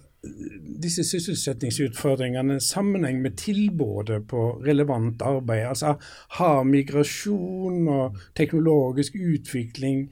disse 0.82 1.02
sysselsettingsutfordringene 1.04 2.60
sammenheng 2.62 3.22
med 3.22 3.36
tilbudet 3.40 4.26
på 4.30 4.44
relevant 4.62 5.22
arbeid? 5.22 5.66
Altså 5.66 5.96
har 6.38 6.62
migrasjon 6.68 7.88
og 7.90 8.20
teknologisk 8.38 9.18
utvikling 9.18 10.06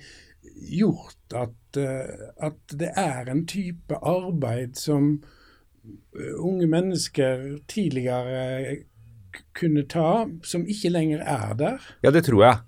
gjort 0.60 1.36
at, 1.36 1.78
eh, 1.78 2.30
at 2.42 2.74
det 2.74 2.90
er 2.98 3.30
en 3.30 3.44
type 3.48 3.96
arbeid 4.02 4.74
som 4.78 5.12
eh, 5.84 6.34
unge 6.36 6.66
mennesker 6.66 7.60
tidligere 7.70 8.76
kunne 9.54 9.86
ta, 9.86 10.26
som 10.42 10.66
ikke 10.66 10.90
lenger 10.90 11.22
er 11.22 11.54
der? 11.54 11.92
Ja, 12.02 12.10
det 12.10 12.24
tror 12.26 12.44
jeg. 12.44 12.58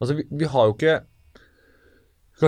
Altså, 0.00 0.14
vi, 0.14 0.24
vi 0.30 0.48
har 0.48 0.68
jo 0.68 0.76
ikke 0.76 1.00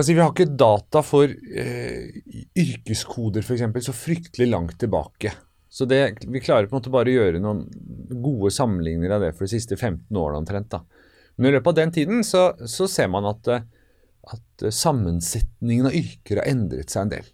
si, 0.01 0.15
Vi 0.15 0.21
har 0.21 0.31
ikke 0.31 0.55
data 0.57 1.03
for 1.05 1.29
eh, 1.29 2.21
yrkeskoder 2.57 3.45
f.eks. 3.45 3.85
så 3.85 3.93
fryktelig 3.93 4.47
langt 4.49 4.79
tilbake. 4.81 5.33
Så 5.69 5.85
det, 5.89 6.25
Vi 6.25 6.41
klarer 6.41 6.69
på 6.69 6.75
en 6.75 6.81
måte 6.81 6.93
bare 6.93 7.11
å 7.11 7.17
gjøre 7.17 7.41
noen 7.43 7.65
gode 8.23 8.51
sammenligninger 8.53 9.13
av 9.13 9.25
det 9.25 9.31
for 9.35 9.45
de 9.45 9.53
siste 9.53 9.77
15 9.77 10.09
årene 10.09 10.41
omtrent. 10.41 10.69
da. 10.73 10.83
Men 11.37 11.49
i 11.49 11.53
løpet 11.55 11.71
av 11.73 11.79
den 11.81 11.93
tiden 11.93 12.25
så, 12.25 12.51
så 12.69 12.87
ser 12.89 13.09
man 13.13 13.27
at, 13.29 13.47
eh, 13.49 13.65
at 14.33 14.67
sammensetningen 14.73 15.89
av 15.89 15.97
yrker 15.97 16.41
har 16.41 16.49
endret 16.49 16.93
seg 16.93 17.05
en 17.05 17.15
del. 17.15 17.31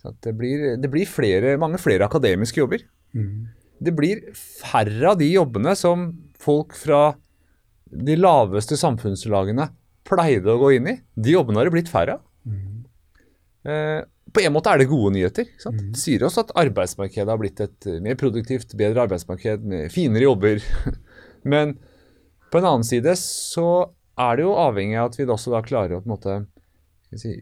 Så 0.00 0.12
at 0.12 0.20
det 0.24 0.36
blir, 0.38 0.68
det 0.80 0.92
blir 0.92 1.08
flere, 1.08 1.56
mange 1.60 1.80
flere 1.82 2.06
akademiske 2.08 2.60
jobber. 2.60 2.84
Det 3.76 3.92
blir 3.96 4.22
færre 4.36 5.12
av 5.12 5.18
de 5.20 5.28
jobbene 5.32 5.74
som 5.76 6.08
folk 6.40 6.76
fra 6.76 7.16
de 7.86 8.16
laveste 8.18 8.76
samfunnslagene 8.78 9.68
pleide 10.06 10.52
å 10.52 10.60
gå 10.60 10.74
inn 10.76 10.90
i. 10.92 10.96
De 11.14 11.34
jobbene 11.34 11.60
har 11.60 11.68
det 11.68 11.74
blitt 11.76 11.92
færre 11.92 12.18
av. 12.18 12.22
Eh, 13.66 14.00
på 14.36 14.42
en 14.42 14.54
måte 14.54 14.70
er 14.70 14.80
det 14.80 14.88
gode 14.90 15.14
nyheter. 15.16 15.48
Sant? 15.62 15.80
Mm. 15.80 15.92
Det 15.94 16.00
sier 16.00 16.24
oss 16.26 16.38
at 16.40 16.52
arbeidsmarkedet 16.58 17.30
har 17.30 17.40
blitt 17.40 17.62
et 17.64 17.88
eh, 17.90 18.00
mer 18.04 18.18
produktivt, 18.20 18.76
bedre 18.78 19.06
arbeidsmarked 19.06 19.66
med 19.66 19.92
finere 19.94 20.28
jobber. 20.28 20.62
Men 21.52 21.76
på 22.52 22.60
en 22.60 22.68
annen 22.68 22.86
side 22.86 23.16
så 23.20 23.68
er 24.16 24.38
det 24.38 24.46
jo 24.46 24.56
avhengig 24.58 24.98
av 25.00 25.10
at 25.10 25.18
vi 25.18 25.26
også 25.28 25.52
da 25.52 25.62
klarer 25.64 25.96
å 25.96 26.02
på 26.02 26.08
en 26.08 26.14
måte 26.14 26.36
skal 27.06 27.20
si, 27.22 27.34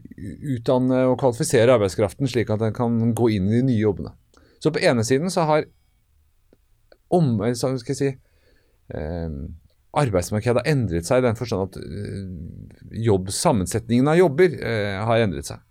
utdanne 0.55 1.05
og 1.09 1.17
kvalifisere 1.21 1.73
arbeidskraften 1.73 2.29
slik 2.29 2.51
at 2.53 2.61
den 2.61 2.75
kan 2.75 2.97
gå 3.17 3.31
inn 3.37 3.49
i 3.49 3.59
de 3.59 3.65
nye 3.69 3.81
jobbene. 3.81 4.13
Så 4.61 4.71
på 4.73 4.81
ene 4.83 5.05
siden 5.05 5.33
så 5.33 5.45
har 5.49 5.65
om, 7.13 7.37
så 7.53 7.71
skal 7.79 7.93
jeg 7.93 7.99
si, 7.99 8.11
eh, 8.97 9.29
arbeidsmarkedet 9.99 10.61
har 10.61 10.71
endret 10.71 11.07
seg 11.07 11.21
i 11.21 11.25
den 11.25 11.37
forstand 11.39 11.69
at 11.69 11.79
eh, 11.81 12.99
jobb, 13.05 13.31
sammensetningen 13.33 14.11
av 14.11 14.19
jobber 14.19 14.57
eh, 14.59 14.99
har 15.07 15.23
endret 15.23 15.49
seg. 15.49 15.63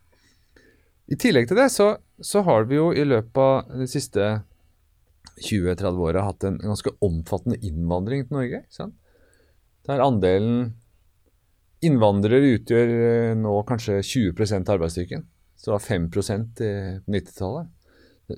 I 1.13 1.19
tillegg 1.21 1.51
til 1.51 1.61
det 1.61 1.69
så, 1.73 1.91
så 2.25 2.43
har 2.47 2.69
vi 2.71 2.79
jo 2.79 2.89
i 2.97 3.05
løpet 3.05 3.41
av 3.41 3.81
de 3.83 3.89
siste 3.91 4.31
20-30 5.45 6.01
åra 6.07 6.25
hatt 6.29 6.47
en 6.47 6.57
ganske 6.63 6.95
omfattende 7.05 7.59
innvandring 7.67 8.25
til 8.25 8.39
Norge. 8.39 8.63
Sant? 8.73 8.97
Der 9.85 10.01
andelen 10.01 10.73
innvandrere 11.85 12.55
utgjør 12.57 12.93
eh, 12.95 13.37
nå 13.37 13.55
kanskje 13.69 14.01
20% 14.01 14.69
av 14.69 14.79
arbeidsstyrken. 14.79 15.27
Så 15.57 15.71
det 15.71 15.75
var 15.77 15.85
5 15.85 16.11
på 16.13 16.23
90-tallet. 17.09 17.73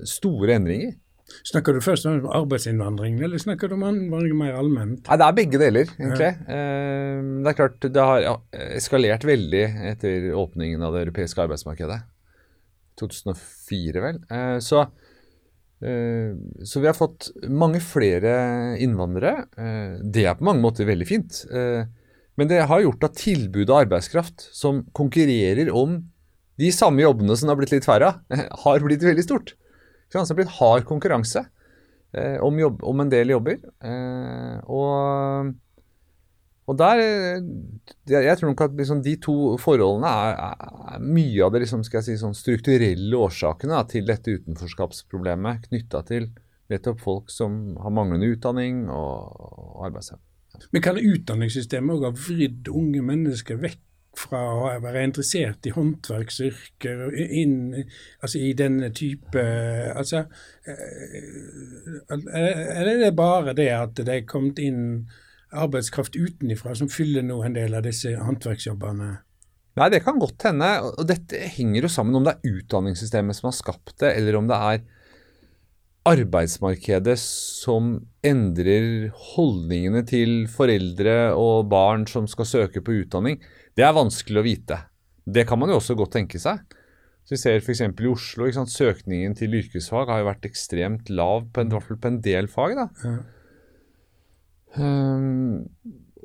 Store 0.07 0.57
endringer. 0.59 0.97
Snakker 1.47 1.75
du 1.75 1.81
først 1.83 2.07
om 2.07 2.27
arbeidsinnvandring, 2.31 3.17
eller 3.27 3.41
snakker 3.43 3.71
du 3.71 3.75
om 3.75 3.83
innvandring 3.89 4.37
mer 4.39 4.59
allment? 4.61 5.01
Nei, 5.09 5.17
Det 5.19 5.27
er 5.27 5.39
begge 5.39 5.61
deler, 5.63 5.89
egentlig. 5.99 6.33
Ja. 6.47 6.59
det 7.43 7.51
er 7.51 7.57
klart 7.59 7.81
det 7.83 8.05
har 8.11 8.27
eskalert 8.77 9.27
veldig 9.27 9.65
etter 9.91 10.29
åpningen 10.39 10.85
av 10.87 10.95
det 10.95 11.09
europeiske 11.09 11.43
arbeidsmarkedet. 11.43 11.99
2004, 13.01 14.01
vel. 14.03 14.21
Eh, 14.31 14.59
så, 14.65 14.87
eh, 15.85 16.33
så 16.65 16.81
vi 16.81 16.89
har 16.89 16.97
fått 16.97 17.31
mange 17.49 17.83
flere 17.85 18.77
innvandrere. 18.83 19.47
Eh, 19.57 20.01
det 20.03 20.27
er 20.27 20.39
på 20.39 20.49
mange 20.49 20.65
måter 20.65 20.89
veldig 20.89 21.09
fint. 21.09 21.45
Eh, 21.51 21.85
men 22.37 22.49
det 22.49 22.67
har 22.69 22.85
gjort 22.85 23.05
at 23.09 23.17
tilbudet 23.21 23.71
av 23.73 23.85
arbeidskraft 23.87 24.49
som 24.53 24.85
konkurrerer 24.97 25.73
om 25.73 26.03
de 26.61 26.73
samme 26.73 27.05
jobbene 27.05 27.37
som 27.37 27.49
det 27.49 27.55
har 27.55 27.61
blitt 27.61 27.77
litt 27.77 27.89
færre 27.89 28.13
av, 28.13 28.43
har 28.65 28.85
blitt 28.85 29.05
veldig 29.05 29.25
stort. 29.25 29.55
Så 30.07 30.19
det 30.19 30.29
har 30.29 30.39
blitt 30.39 30.57
hard 30.61 30.87
konkurranse 30.89 31.43
eh, 32.15 32.37
om, 32.45 32.59
jobb, 32.61 32.83
om 32.87 33.03
en 33.03 33.13
del 33.13 33.33
jobber. 33.35 33.59
Eh, 33.83 34.59
og, 34.71 35.53
og 36.67 36.79
der 36.79 37.03
eh, 37.03 37.49
jeg, 38.13 38.39
tror 38.39 38.53
nok 38.53 38.65
at 38.69 38.77
liksom 38.79 39.03
de 39.05 39.17
to 39.23 39.37
forholdene 39.63 40.11
er, 40.11 40.39
er, 40.49 40.75
er 40.95 41.07
mye 41.07 41.45
av 41.47 41.55
det 41.55 41.65
liksom, 41.67 41.85
si, 41.87 42.19
sånn 42.21 42.37
strukturelle 42.39 43.23
årsakene 43.27 43.75
da, 43.75 43.83
til 43.91 44.07
dette 44.09 44.39
utenforskapsproblemet 44.39 45.67
knytta 45.69 46.05
til 46.09 46.31
nettopp 46.73 47.03
folk 47.03 47.31
som 47.31 47.77
har 47.83 47.95
manglende 47.95 48.31
utdanning 48.35 48.87
og, 48.91 49.35
og 49.37 49.85
arbeidsevne. 49.91 50.23
Men 50.73 50.83
kan 50.85 50.97
utdanningssystemet 50.97 51.99
òg 51.99 52.07
ha 52.09 52.13
vridd 52.17 52.71
unge 52.73 53.03
mennesker 53.05 53.59
vekk 53.61 53.83
fra 54.17 54.41
å 54.57 54.71
være 54.83 55.05
interessert 55.07 55.67
i 55.69 55.75
håndverksyrker 55.75 57.05
og 57.07 57.17
inn 57.17 57.57
altså 57.77 58.41
i 58.41 58.53
denne 58.57 58.91
type 58.97 59.43
altså, 59.93 60.25
eh, 60.67 61.29
Eller 62.15 62.93
er 62.95 63.05
det 63.05 63.13
bare 63.19 63.57
det 63.57 63.71
at 63.75 64.01
det 64.01 64.15
er 64.15 64.29
kommet 64.29 64.63
inn 64.63 65.07
arbeidskraft 65.57 66.17
utenifra 66.17 66.75
som 66.77 66.91
fyller 66.93 67.25
nå 67.25 67.39
en 67.45 67.57
del 67.57 67.77
av 67.77 67.87
disse 67.87 68.13
håndverksjobbene? 68.19 69.13
Nei, 69.77 69.89
det 69.93 70.03
kan 70.07 70.19
godt 70.21 70.47
hende. 70.49 70.69
Og 70.97 71.05
dette 71.09 71.49
henger 71.53 71.85
jo 71.85 71.93
sammen 71.93 72.17
om 72.17 72.25
det 72.25 72.39
er 72.39 72.61
utdanningssystemet 72.61 73.37
som 73.37 73.51
har 73.51 73.57
skapt 73.59 73.99
det, 74.01 74.15
eller 74.17 74.39
om 74.39 74.49
det 74.49 74.57
er 74.57 74.85
arbeidsmarkedet 76.07 77.17
som 77.21 77.97
endrer 78.27 79.11
holdningene 79.35 80.05
til 80.07 80.47
foreldre 80.51 81.35
og 81.35 81.67
barn 81.73 82.07
som 82.11 82.29
skal 82.31 82.49
søke 82.49 82.83
på 82.85 83.01
utdanning. 83.03 83.41
Det 83.77 83.85
er 83.85 83.97
vanskelig 83.97 84.41
å 84.41 84.47
vite. 84.47 84.81
Det 85.27 85.45
kan 85.49 85.61
man 85.61 85.73
jo 85.73 85.81
også 85.81 85.97
godt 85.99 86.15
tenke 86.17 86.41
seg. 86.41 86.63
Så 87.27 87.35
Vi 87.35 87.41
ser 87.41 87.59
f.eks. 87.59 87.83
i 87.83 88.09
Oslo. 88.11 88.47
Ikke 88.47 88.61
sant? 88.61 88.73
Søkningen 88.73 89.35
til 89.37 89.57
yrkesfag 89.59 90.13
har 90.13 90.23
jo 90.23 90.29
vært 90.31 90.47
ekstremt 90.49 91.11
lav, 91.11 91.49
på 91.53 91.63
en, 91.63 91.73
i 91.73 91.77
hvert 91.77 91.89
fall 91.89 92.01
på 92.03 92.13
en 92.13 92.21
del 92.25 92.49
fag. 92.51 92.77
da. 92.79 92.87
Ja. 93.03 93.17
Um, 94.77 95.65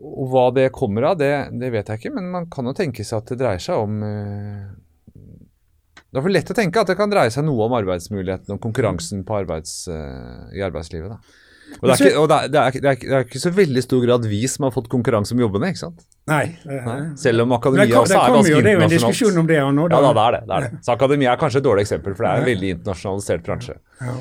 og 0.02 0.32
hva 0.32 0.48
det 0.54 0.72
kommer 0.76 1.12
av, 1.12 1.20
det, 1.20 1.32
det 1.62 1.70
vet 1.74 1.90
jeg 1.90 2.02
ikke, 2.02 2.14
men 2.16 2.32
man 2.34 2.48
kan 2.52 2.68
jo 2.68 2.76
tenke 2.76 3.06
seg 3.06 3.22
at 3.22 3.32
det 3.32 3.38
dreier 3.40 3.62
seg 3.64 3.80
om 3.80 4.02
uh, 4.04 4.66
Det 5.14 6.20
er 6.20 6.26
for 6.26 6.34
lett 6.34 6.52
å 6.52 6.58
tenke 6.58 6.82
at 6.82 6.90
det 6.92 6.98
kan 7.00 7.12
dreie 7.12 7.32
seg 7.32 7.46
noe 7.48 7.68
om 7.68 7.78
arbeidsmulighetene 7.78 8.58
og 8.58 8.64
konkurransen 8.64 9.24
på 9.28 9.38
arbeids, 9.38 9.86
uh, 9.92 10.50
i 10.58 10.64
arbeidslivet. 10.66 11.16
da. 11.16 11.51
Og, 11.80 11.88
det 11.88 11.94
er, 11.94 12.02
ikke, 12.04 12.20
og 12.20 12.26
det, 12.30 12.38
er, 12.38 12.50
det, 12.52 12.62
er, 12.62 12.76
det, 12.82 13.12
er, 13.16 13.24
ikke 13.26 13.42
så 13.42 13.52
veldig 13.56 13.82
stor 13.86 14.02
grad 14.04 14.26
vi 14.30 14.42
som 14.52 14.68
har 14.68 14.74
fått 14.76 14.90
konkurranse 14.92 15.36
om 15.36 15.44
jobbene, 15.44 15.72
ikke 15.72 15.82
sant? 15.82 16.04
Nei. 16.30 16.44
Nei. 16.68 16.98
Selv 17.20 17.46
om 17.46 17.56
akademia 17.58 17.88
kom, 17.90 18.04
også 18.04 18.18
er 18.20 18.36
ganske 18.36 18.52
jo, 18.52 18.60
det 18.66 18.74
er 18.74 18.78
jo 18.78 18.84
en 18.86 18.92
diskusjon 18.92 19.40
om 19.42 19.48
det 19.50 19.62
nå. 19.78 19.88
Ja 19.94 20.02
da, 20.04 20.26
det 20.36 20.42
er 20.42 20.68
det. 20.68 20.82
Så 20.86 20.96
akademia 20.98 21.32
er 21.34 21.40
kanskje 21.42 21.62
et 21.64 21.68
dårlig 21.70 21.88
eksempel, 21.88 22.18
for 22.18 22.28
det 22.28 22.34
er 22.34 22.44
en 22.44 22.52
veldig 22.52 22.74
internasjonalisert 22.78 23.48
bransje. 23.48 23.78
Ja. 24.02 24.18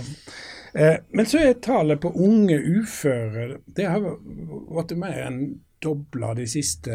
Eh, 0.72 0.96
men 1.18 1.26
så 1.26 1.42
er 1.42 1.58
tallet 1.58 1.98
på 1.98 2.12
unge 2.14 2.54
uføre 2.54 3.56
Det 3.66 3.88
har 3.90 4.04
vært 4.04 4.92
mer 4.98 5.16
enn 5.26 5.40
dobla 5.82 6.34
de 6.38 6.46
siste 6.50 6.94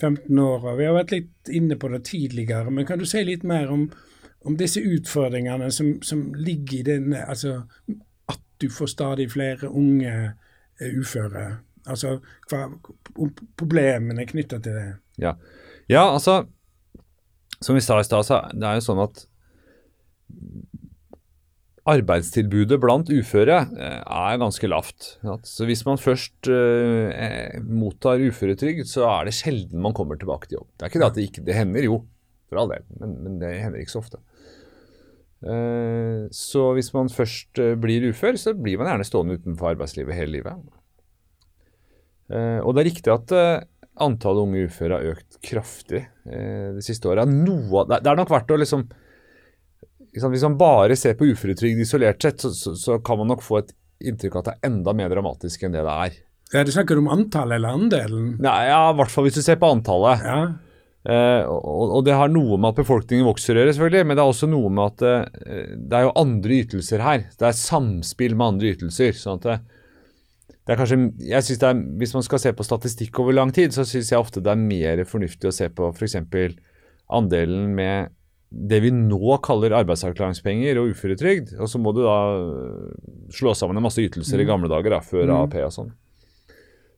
15 0.00 0.38
eh, 0.38 0.44
åra. 0.44 0.76
Vi 0.78 0.86
har 0.88 0.96
vært 0.96 1.12
litt 1.12 1.50
inne 1.52 1.76
på 1.76 1.90
det 1.92 2.04
tidligere, 2.08 2.72
men 2.72 2.88
kan 2.88 3.00
du 3.00 3.06
si 3.08 3.20
litt 3.26 3.44
mer 3.44 3.68
om, 3.72 3.88
om 4.48 4.56
disse 4.56 4.80
utfordringene 4.80 5.68
som, 5.74 5.98
som 6.06 6.30
ligger 6.38 6.78
i 6.80 6.86
denne 6.94 7.26
Altså 7.26 7.60
du 8.60 8.68
får 8.72 8.92
stadig 8.94 9.30
flere 9.32 9.70
unge 9.70 10.12
eh, 10.12 10.94
uføre? 11.00 11.46
Altså 11.88 12.18
hva 12.50 12.66
problemene 13.58 14.26
knytta 14.28 14.60
til 14.60 14.76
det? 14.76 14.88
Ja. 15.20 15.34
ja, 15.88 16.04
altså 16.12 16.44
Som 17.60 17.76
vi 17.76 17.84
sa 17.84 17.98
i 18.00 18.06
stad, 18.06 18.24
så 18.24 18.42
det 18.52 18.66
er 18.66 18.78
jo 18.78 18.84
sånn 18.84 19.02
at 19.04 19.24
arbeidstilbudet 21.90 22.78
blant 22.80 23.10
uføre 23.12 23.56
eh, 23.72 23.98
er 24.00 24.40
ganske 24.40 24.68
lavt. 24.68 25.14
Så 25.48 25.66
Hvis 25.68 25.82
man 25.88 26.00
først 26.00 26.48
eh, 26.52 27.56
mottar 27.64 28.22
uføretrygd, 28.22 28.86
så 28.88 29.06
er 29.08 29.28
det 29.28 29.36
sjelden 29.36 29.82
man 29.82 29.96
kommer 29.96 30.20
tilbake 30.20 30.48
til 30.48 30.60
jobb. 30.60 30.68
Det 30.76 30.86
er 30.86 30.92
ikke 30.92 31.02
det 31.02 31.08
at 31.08 31.18
det 31.18 31.26
ikke 31.28 31.44
det 31.48 31.56
hender, 31.56 31.88
jo, 31.88 32.02
for 32.48 32.62
all 32.62 32.72
del, 32.72 32.84
men, 33.00 33.16
men 33.24 33.40
det 33.42 33.54
hender 33.62 33.82
ikke 33.82 33.96
så 33.96 34.04
ofte. 34.04 34.20
Eh, 35.40 36.28
så 36.36 36.66
hvis 36.76 36.92
man 36.92 37.08
først 37.12 37.60
eh, 37.62 37.76
blir 37.80 38.10
ufør, 38.10 38.36
så 38.36 38.52
blir 38.56 38.80
man 38.80 38.90
gjerne 38.92 39.08
stående 39.08 39.38
utenfor 39.40 39.72
arbeidslivet 39.72 40.16
hele 40.18 40.36
livet. 40.36 40.72
Eh, 42.30 42.58
og 42.60 42.74
det 42.74 42.82
er 42.82 42.90
riktig 42.90 43.14
at 43.14 43.36
antallet 44.00 44.46
unge 44.46 44.66
uføre 44.68 44.96
har 44.96 45.14
økt 45.16 45.40
kraftig 45.44 46.06
det 46.24 46.84
siste 46.86 47.08
året. 47.10 47.28
Noe, 47.28 47.84
det 47.90 48.06
er 48.06 48.16
nok 48.16 48.32
verdt 48.32 48.52
å 48.54 48.60
liksom 48.60 48.86
hvis 50.10 50.42
man 50.42 50.56
bare 50.58 50.96
ser 50.98 51.14
på 51.14 51.28
uføretrygd 51.30 51.84
isolert 51.84 52.24
sett, 52.24 52.40
så, 52.42 52.50
så, 52.56 52.72
så, 52.74 52.96
kan 53.04 53.20
man 53.20 53.28
nok 53.30 53.44
få 53.46 53.60
et 53.60 53.68
inntrykk 54.02 54.34
av 54.34 54.40
at 54.40 54.48
det 54.48 54.54
er 54.56 54.70
enda 54.72 54.94
mer 54.96 55.12
dramatisk 55.12 55.62
enn 55.62 55.76
det 55.76 55.84
det 55.86 55.92
er. 56.06 56.16
Ja, 56.50 56.64
Du 56.66 56.72
snakker 56.74 56.98
om 56.98 57.06
antallet 57.12 57.60
eller 57.60 57.76
andelen? 57.78 58.32
Nei, 58.42 58.56
ja, 58.66 58.80
i 58.90 58.96
hvert 58.98 59.12
fall 59.12 59.28
hvis 59.28 59.38
du 59.38 59.44
ser 59.44 59.60
på 59.60 59.70
antallet. 59.70 60.24
Ja. 60.26 60.40
Eh, 61.00 61.42
og, 61.48 61.94
og, 61.96 62.00
det 62.04 62.12
har 62.12 62.28
noe 62.28 62.58
med 62.60 62.74
at 62.74 62.80
befolkningen 62.82 63.24
vokser 63.24 63.56
å 63.56 63.62
gjøre, 63.62 63.74
selvfølgelig, 63.76 64.06
men 64.08 64.18
det 64.18 64.24
er 64.24 64.32
også 64.34 64.48
noe 64.52 64.68
med 64.76 64.90
at 64.90 65.04
uh, 65.06 65.70
det 65.72 65.96
er 65.96 66.04
jo 66.04 66.16
andre 66.20 66.58
ytelser 66.60 67.04
her. 67.04 67.24
Det 67.40 67.46
er 67.48 67.56
samspill 67.56 68.36
med 68.36 68.54
andre 68.54 68.74
ytelser. 68.74 69.16
sånn 69.16 69.40
at 69.40 69.48
det, 69.48 69.58
det 70.68 70.74
er 70.74 70.80
kanskje, 70.82 70.98
jeg 71.24 71.46
synes 71.46 71.62
det 71.62 71.70
er, 71.70 71.82
Hvis 72.02 72.12
man 72.18 72.26
skal 72.26 72.42
se 72.42 72.52
på 72.56 72.66
statistikk 72.68 73.22
over 73.22 73.36
lang 73.36 73.52
tid, 73.56 73.72
så 73.72 73.86
syns 73.88 74.12
jeg 74.12 74.20
ofte 74.20 74.44
det 74.44 74.52
er 74.52 74.60
mer 74.60 75.04
fornuftig 75.08 75.48
å 75.48 75.56
se 75.56 75.70
på 75.72 75.88
f.eks. 75.94 76.18
andelen 77.08 77.72
med 77.74 78.12
det 78.50 78.80
vi 78.82 78.90
nå 78.90 79.36
kaller 79.46 79.76
arbeidsavklaringspenger 79.78 80.78
og 80.80 80.92
uføretrygd. 80.92 81.54
Og 81.62 81.70
så 81.70 81.80
må 81.80 81.94
du 81.96 82.02
da 82.04 82.18
slå 83.32 83.54
sammen 83.56 83.78
en 83.78 83.86
masse 83.86 84.02
ytelser 84.02 84.42
i 84.42 84.44
mm. 84.44 84.50
gamle 84.50 84.70
dager, 84.72 84.98
da, 84.98 85.00
før 85.06 85.28
mm. 85.30 85.36
AAP 85.38 85.60
og 85.64 85.74
sånn. 85.74 85.92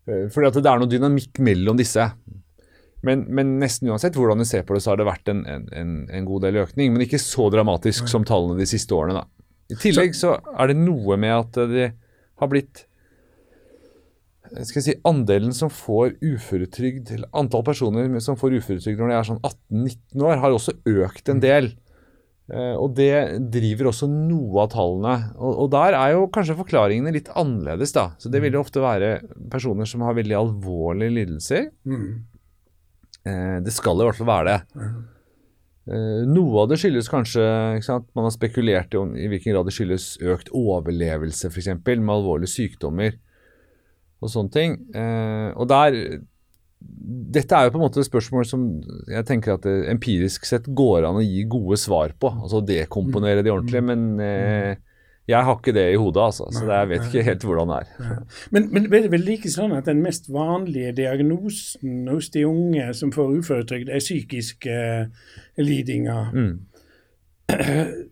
Eh, 0.09 0.25
fordi 0.33 0.49
at 0.49 0.59
det 0.59 0.71
er 0.71 0.81
noe 0.81 0.91
dynamikk 0.91 1.43
mellom 1.45 1.79
disse. 1.79 2.09
Men, 3.03 3.25
men, 3.35 3.57
nesten 3.59 3.91
uansett 3.91 4.15
hvordan 4.15 4.39
du 4.39 4.47
ser 4.47 4.63
på 4.67 4.77
det, 4.77 4.85
så 4.85 4.93
har 4.93 5.01
det 5.01 5.09
vært 5.09 5.31
en, 5.33 5.43
en, 5.49 5.93
en 6.07 6.29
god 6.29 6.47
del 6.47 6.61
økning. 6.63 6.95
Men 6.95 7.05
ikke 7.07 7.21
så 7.23 7.49
dramatisk 7.53 8.11
som 8.11 8.27
tallene 8.29 8.61
de 8.61 8.69
siste 8.71 8.95
årene. 8.95 9.23
da. 9.23 9.27
I 9.73 9.79
tillegg 9.83 10.17
så 10.19 10.37
er 10.39 10.71
det 10.71 10.79
noe 10.79 11.19
med 11.21 11.35
at 11.35 11.61
det 11.73 11.93
har 12.43 12.51
blitt 12.53 12.87
skal 14.53 14.83
jeg 14.83 14.85
si, 14.85 14.95
andelen 15.09 15.55
som 15.57 15.71
får 15.73 16.19
uføretrygd, 16.21 17.15
eller 17.15 17.31
antall 17.41 17.63
personer 17.65 18.11
som 18.21 18.37
får 18.37 18.59
uføretrygd 18.59 19.01
når 19.01 19.09
de 19.09 19.15
er 19.17 19.29
sånn 19.31 19.41
18-19 19.41 20.27
år, 20.27 20.35
har 20.43 20.57
også 20.57 20.75
økt 20.93 21.31
en 21.33 21.41
del. 21.41 21.71
Uh, 22.53 22.75
og 22.75 22.97
det 22.99 23.39
driver 23.55 23.89
også 23.93 24.09
noe 24.11 24.65
av 24.65 24.73
tallene. 24.75 25.15
Og, 25.39 25.55
og, 25.55 25.71
der 25.73 25.97
er 25.97 26.17
jo 26.17 26.27
kanskje 26.35 26.59
forklaringene 26.59 27.15
litt 27.15 27.31
annerledes, 27.39 27.95
da. 27.97 28.11
Så 28.21 28.33
det 28.33 28.43
vil 28.45 28.59
jo 28.59 28.65
ofte 28.65 28.83
være 28.83 29.15
personer 29.53 29.89
som 29.89 30.05
har 30.05 30.19
veldig 30.19 30.37
alvorlige 30.37 31.17
lidelser. 31.17 31.71
Mm. 31.89 32.11
Uh, 33.27 33.59
det 33.63 33.75
skal 33.75 34.01
i 34.01 34.07
hvert 34.07 34.19
fall 34.19 34.31
være 34.31 34.53
det. 34.53 34.87
Uh, 35.91 36.23
noe 36.31 36.63
av 36.63 36.71
det 36.71 36.79
skyldes 36.79 37.09
kanskje 37.11 37.43
Man 38.15 38.27
har 38.29 38.31
spekulert 38.31 38.95
i, 38.95 39.01
i 39.25 39.29
hvilken 39.31 39.55
grad 39.55 39.67
det 39.67 39.75
skyldes 39.75 40.15
økt 40.23 40.53
overlevelse, 40.55 41.51
f.eks., 41.51 41.73
med 41.83 42.15
alvorlige 42.15 42.55
sykdommer 42.55 43.19
og 44.23 44.31
sånne 44.31 44.55
ting. 44.55 44.77
Eh, 44.95 45.49
og 45.59 45.67
der 45.71 45.99
Dette 46.83 47.55
er 47.55 47.69
jo 47.69 47.73
på 47.77 47.79
en 47.79 47.85
måte 47.85 48.01
et 48.03 48.09
spørsmål 48.09 48.47
som 48.47 48.63
jeg 49.07 49.27
tenker 49.29 49.53
at 49.55 49.63
det 49.63 49.85
empirisk 49.93 50.49
sett 50.49 50.65
går 50.67 51.05
an 51.07 51.21
å 51.21 51.23
gi 51.23 51.45
gode 51.47 51.79
svar 51.79 52.11
på. 52.19 52.33
Altså 52.43 52.59
dekomponere 52.67 53.45
de 53.47 53.53
ordentlig. 53.53 53.83
Men 53.87 54.09
eh, 54.19 54.73
jeg 55.33 55.47
har 55.47 55.59
ikke 55.59 55.75
det 55.75 55.85
i 55.93 55.99
hodet, 55.99 56.23
altså, 56.29 56.47
så 56.53 56.65
jeg 56.69 56.89
vet 56.91 57.07
ikke 57.09 57.25
helt 57.27 57.45
hvordan 57.49 57.73
det 57.73 57.79
er. 57.81 58.19
Men, 58.55 58.69
men 58.73 58.89
det 58.91 59.01
er 59.05 59.13
vel 59.13 59.25
like 59.27 59.51
sånn 59.53 59.75
at 59.77 59.89
den 59.89 60.03
mest 60.05 60.29
vanlige 60.33 60.93
diagnosen 61.01 62.09
hos 62.11 62.31
de 62.35 62.45
unge 62.49 62.89
som 62.99 63.13
får 63.15 63.39
uføretrygd, 63.41 63.91
er 63.91 64.05
psykiske 64.05 64.77
uh, 64.77 65.31
lidinger. 65.61 66.33
Mm. 66.37 66.57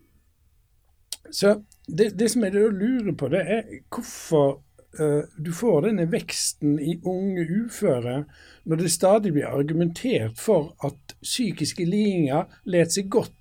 Så 1.31 1.55
det, 1.87 2.11
det, 2.19 2.27
som 2.31 2.43
jeg 2.43 2.53
lurer 2.53 3.13
på, 3.17 3.29
det 3.31 3.41
er 3.41 3.61
hvorfor 3.93 4.61
uh, 4.99 5.23
du 5.37 5.51
får 5.55 5.87
denne 5.87 6.07
veksten 6.11 6.79
i 6.79 6.97
unge 7.07 7.45
uføre 7.63 8.23
når 8.63 8.81
det 8.83 8.91
stadig 8.93 9.33
blir 9.35 9.49
argumentert 9.49 10.39
for 10.39 10.73
at 10.85 11.15
psykiske 11.23 11.85
lidinger 11.87 12.49
lar 12.69 12.89
seg 12.91 13.09
godt 13.11 13.35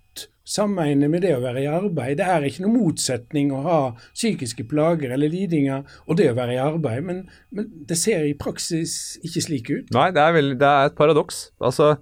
sammenligne 0.51 1.11
med 1.13 1.23
det 1.25 1.35
å 1.37 1.43
være 1.43 1.63
i 1.63 1.69
arbeid. 1.71 2.19
Det 2.19 2.27
er 2.27 2.47
ikke 2.49 2.65
noen 2.65 2.79
motsetning 2.81 3.53
å 3.55 3.63
ha 3.67 3.79
psykiske 4.09 4.67
plager 4.71 5.15
eller 5.15 5.33
lidinger 5.33 5.87
og 6.07 6.19
det 6.19 6.31
å 6.33 6.37
være 6.39 6.57
i 6.57 6.63
arbeid, 6.63 7.07
men, 7.07 7.23
men 7.55 7.71
det 7.87 7.99
ser 8.01 8.27
i 8.27 8.35
praksis 8.39 9.17
ikke 9.23 9.45
slik 9.47 9.71
ut. 9.71 9.95
Nei, 9.95 10.11
det 10.17 10.25
er, 10.25 10.37
veldig, 10.37 10.59
det 10.61 10.75
er 10.75 10.91
et 10.91 10.99
paradoks. 10.99 11.45
Altså, 11.63 11.95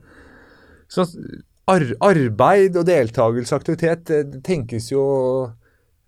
arbeid 1.68 2.80
og 2.80 2.88
deltakelse 2.88 3.54
og 3.54 3.60
aktivitet 3.60 4.08
det 4.08 4.42
tenkes 4.46 4.88
jo 4.94 5.04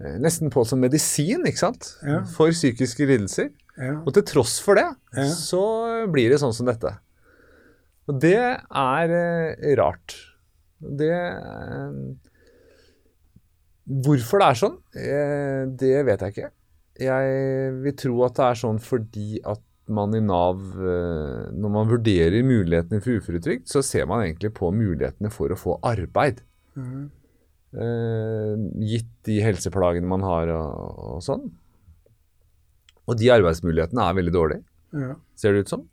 Eh, 0.01 0.17
nesten 0.21 0.49
på 0.53 0.65
som 0.65 0.81
medisin 0.81 1.45
ikke 1.49 1.61
sant? 1.61 1.93
Ja. 2.07 2.23
for 2.37 2.53
psykiske 2.55 3.05
lidelser. 3.09 3.51
Ja. 3.77 3.99
Og 4.05 4.15
til 4.17 4.25
tross 4.29 4.59
for 4.63 4.79
det, 4.81 4.89
ja. 5.17 5.29
så 5.37 5.63
blir 6.13 6.33
det 6.33 6.41
sånn 6.41 6.57
som 6.57 6.69
dette. 6.69 6.95
Og 8.09 8.17
det 8.21 8.41
er 8.41 9.15
eh, 9.17 9.71
rart. 9.81 10.17
Det 10.81 11.13
eh, 11.13 12.01
Hvorfor 13.91 14.43
det 14.43 14.47
er 14.47 14.59
sånn, 14.61 14.77
eh, 14.95 15.63
det 15.81 15.97
vet 16.07 16.23
jeg 16.23 16.35
ikke. 16.35 16.51
Jeg 17.01 17.75
vil 17.83 17.97
tro 17.99 18.21
at 18.27 18.37
det 18.37 18.47
er 18.47 18.59
sånn 18.61 18.79
fordi 18.83 19.41
at 19.43 19.63
man 19.91 20.15
i 20.15 20.21
Nav, 20.23 20.61
eh, 20.79 21.49
når 21.51 21.73
man 21.75 21.89
vurderer 21.91 22.47
mulighetene 22.47 23.03
for 23.03 23.19
uføretrygd, 23.19 23.67
så 23.71 23.83
ser 23.83 24.07
man 24.07 24.23
egentlig 24.23 24.53
på 24.55 24.71
mulighetene 24.75 25.33
for 25.35 25.51
å 25.51 25.59
få 25.59 25.79
arbeid. 25.87 26.45
Mm. 26.79 27.09
Uh, 27.71 28.57
gitt 28.83 29.11
de 29.29 29.37
helseplagene 29.45 30.09
man 30.11 30.25
har 30.27 30.51
og, 30.57 30.97
og, 31.07 31.19
sånn. 31.23 31.45
Og 33.07 33.19
de 33.19 33.29
arbeidsmulighetene 33.31 34.07
er 34.07 34.17
veldig 34.19 34.33
dårlige, 34.35 34.65
ja. 34.99 35.15
ser 35.39 35.55
det 35.55 35.67
ut 35.67 35.71
som. 35.71 35.85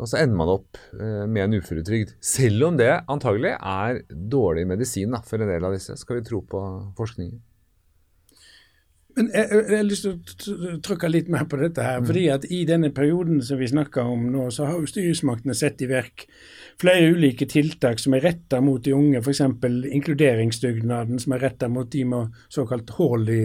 Og 0.00 0.08
så 0.08 0.22
ender 0.22 0.38
man 0.40 0.54
opp 0.56 0.80
uh, 0.96 1.26
med 1.28 1.44
en 1.44 1.60
uføretrygd. 1.60 2.16
Selv 2.24 2.70
om 2.70 2.80
det 2.80 2.90
antagelig 3.10 3.52
er 3.58 4.02
dårlig 4.10 4.66
medisin 4.70 5.12
da, 5.14 5.20
for 5.26 5.42
en 5.42 5.52
del 5.52 5.68
av 5.68 5.76
disse, 5.76 5.96
skal 6.00 6.20
vi 6.20 6.26
tro 6.26 6.40
på 6.48 6.64
forskningen. 6.98 7.38
Men 9.16 9.30
jeg, 9.34 9.48
jeg, 9.50 9.76
har 9.76 9.86
lyst 9.86 10.06
til 10.06 10.54
å 10.54 10.78
trykke 10.86 11.10
litt 11.10 11.28
mer 11.32 11.46
på 11.50 11.58
dette. 11.60 11.82
her, 11.84 12.00
mm. 12.00 12.08
fordi 12.08 12.24
at 12.32 12.46
I 12.46 12.60
denne 12.68 12.92
perioden 12.94 13.40
som 13.44 13.58
vi 13.60 13.68
snakker 13.68 14.08
om 14.08 14.28
nå, 14.32 14.46
så 14.54 14.68
har 14.68 14.78
jo 14.78 14.88
styresmaktene 14.88 15.56
sett 15.58 15.82
i 15.82 15.88
verk 15.90 16.26
flere 16.80 17.10
ulike 17.12 17.48
tiltak 17.50 18.00
som 18.00 18.14
er 18.16 18.24
retta 18.24 18.62
mot 18.64 18.82
de 18.84 18.94
unge, 18.96 19.20
f.eks. 19.20 19.42
inkluderingsdugnaden 19.98 21.20
som 21.20 21.34
er 21.36 21.44
retta 21.44 21.68
mot 21.68 21.90
de 21.92 22.04
med 22.08 22.38
såkalt 22.48 22.94
hull 22.96 23.28
i, 23.34 23.42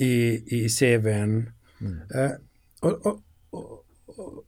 i, 0.00 0.12
i 0.60 0.62
CV-en. 0.70 1.40
Mm. 1.80 1.98
Uh, 2.14 2.38
og, 2.86 3.10
og, 3.10 3.74
og, 4.14 4.44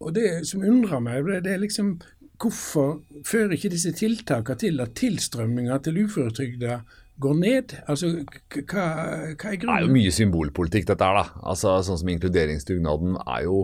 og, 0.00 0.12
det 0.14 0.46
som 0.48 0.64
undrer 0.66 1.00
meg, 1.00 1.26
det 1.44 1.54
er 1.54 1.62
liksom 1.62 1.96
hvorfor 2.36 3.00
fører 3.24 3.56
ikke 3.56 3.72
disse 3.72 3.92
tiltakene 3.96 4.60
til 4.60 4.80
at 4.84 4.94
tilstrømminga 4.98 5.78
til 5.84 6.02
uføretrygda 6.04 6.80
går 7.20 7.34
ned? 7.40 7.74
Altså, 7.88 8.12
hva, 8.52 8.84
hva 9.32 9.52
er 9.52 9.56
grunnen? 9.56 9.72
Det 9.72 9.76
er 9.78 9.86
jo 9.86 9.96
mye 9.96 10.12
symbolpolitikk, 10.12 10.88
dette 10.90 11.08
her. 11.08 11.20
da. 11.22 11.42
Altså, 11.48 11.78
Sånn 11.86 12.00
som 12.02 12.12
inkluderingsdugnaden 12.12 13.16
er 13.24 13.46
jo 13.46 13.60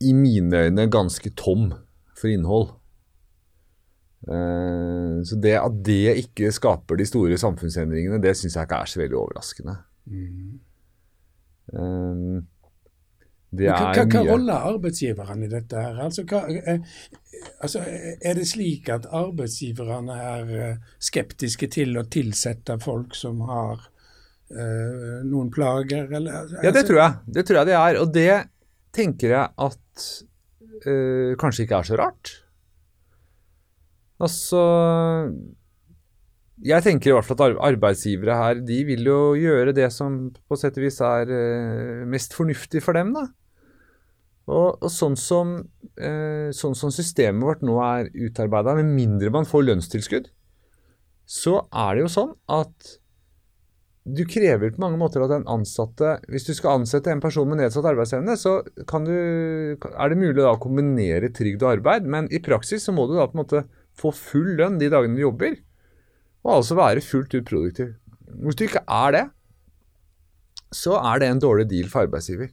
i 0.00 0.14
mine 0.16 0.64
øyne 0.66 0.88
ganske 0.88 1.32
tom 1.36 1.72
for 2.16 2.32
innhold. 2.32 2.70
Uh, 4.24 5.20
så 5.24 5.36
det 5.40 5.54
at 5.56 5.76
det 5.84 6.16
ikke 6.24 6.52
skaper 6.52 6.98
de 7.00 7.06
store 7.08 7.36
samfunnsendringene, 7.40 8.20
det 8.20 8.34
syns 8.36 8.56
jeg 8.56 8.68
ikke 8.68 8.80
er 8.80 8.90
så 8.92 9.00
veldig 9.00 9.20
overraskende. 9.20 9.76
Mm. 10.08 10.58
Det 11.70 12.40
hva, 13.50 13.78
hva, 13.96 14.04
hva 14.06 14.20
rolle 14.28 14.54
har 14.54 14.76
arbeidsgiverne 14.76 15.46
i 15.46 15.50
dette? 15.50 15.80
her? 15.82 15.96
Altså, 16.04 16.22
hva, 16.30 16.44
eh, 16.46 16.84
altså, 17.64 17.82
er 17.82 18.38
det 18.38 18.46
slik 18.46 18.90
at 18.94 19.08
arbeidsgiverne 19.10 20.18
er 20.22 20.52
eh, 20.58 20.92
skeptiske 21.02 21.70
til 21.74 21.98
å 21.98 22.06
tilsette 22.06 22.78
folk 22.82 23.16
som 23.18 23.42
har 23.48 23.88
eh, 24.54 25.18
noen 25.26 25.50
plager? 25.50 26.06
Eller, 26.06 26.44
altså, 26.44 26.60
Ja, 26.62 26.74
det 26.76 26.84
tror 26.86 27.02
jeg. 27.02 27.18
Det 27.26 27.46
tror 27.48 27.60
jeg 27.60 27.70
det 27.72 27.78
er. 27.80 27.98
Og 28.04 28.14
det 28.14 28.36
tenker 28.94 29.34
jeg 29.34 29.50
at 29.66 30.06
eh, 30.86 31.34
kanskje 31.40 31.66
ikke 31.66 31.82
er 31.82 31.90
så 31.90 31.98
rart. 31.98 32.36
Altså 34.20 34.60
Jeg 36.60 36.84
tenker 36.84 37.08
i 37.08 37.14
hvert 37.16 37.24
fall 37.24 37.38
at 37.46 37.60
arbeidsgivere 37.70 38.34
her, 38.36 38.58
de 38.68 38.78
vil 38.84 39.06
jo 39.08 39.20
gjøre 39.38 39.72
det 39.72 39.88
som 39.94 40.26
på 40.36 40.58
sett 40.60 40.76
og 40.76 40.84
vis 40.84 41.00
er 41.02 41.30
eh, 41.32 42.02
mest 42.06 42.36
fornuftig 42.36 42.82
for 42.84 42.98
dem, 42.98 43.14
da. 43.16 43.26
Og, 44.50 44.80
og 44.82 44.90
sånn, 44.90 45.14
som, 45.20 45.54
eh, 46.00 46.50
sånn 46.56 46.74
som 46.78 46.90
systemet 46.94 47.46
vårt 47.46 47.60
nå 47.66 47.76
er 47.84 48.10
utarbeida, 48.10 48.74
med 48.80 48.90
mindre 48.96 49.30
man 49.34 49.46
får 49.46 49.68
lønnstilskudd, 49.68 50.30
så 51.30 51.60
er 51.70 51.94
det 51.94 52.02
jo 52.02 52.10
sånn 52.10 52.32
at 52.50 52.96
du 54.10 54.24
krever 54.26 54.72
på 54.72 54.80
mange 54.82 54.98
måter 54.98 55.22
at 55.22 55.30
den 55.30 55.44
ansatte 55.50 56.14
Hvis 56.32 56.46
du 56.48 56.54
skal 56.56 56.80
ansette 56.80 57.12
en 57.12 57.20
person 57.22 57.46
med 57.46 57.60
nedsatt 57.60 57.84
arbeidsevne, 57.86 58.32
så 58.40 58.56
du, 58.64 59.76
er 59.76 60.10
det 60.10 60.18
mulig 60.18 60.42
å 60.42 60.56
kombinere 60.58 61.30
trygd 61.36 61.62
og 61.62 61.74
arbeid, 61.76 62.08
men 62.08 62.30
i 62.32 62.40
praksis 62.42 62.88
så 62.88 62.94
må 62.96 63.06
du 63.06 63.18
da 63.18 63.28
på 63.28 63.36
en 63.36 63.42
måte 63.44 63.64
få 64.00 64.10
full 64.16 64.56
lønn 64.58 64.80
de 64.80 64.88
dagene 64.90 65.18
du 65.18 65.26
jobber, 65.26 65.58
og 66.46 66.56
altså 66.56 66.78
være 66.78 67.04
fullt 67.04 67.36
ut 67.36 67.46
produktiv. 67.46 67.92
Hvis 68.40 68.56
du 68.56 68.64
ikke 68.66 68.82
er 68.88 69.14
det, 69.14 69.24
så 70.74 70.96
er 71.02 71.20
det 71.20 71.28
en 71.28 71.42
dårlig 71.42 71.68
deal 71.70 71.90
for 71.92 72.06
arbeidsgiver. 72.06 72.50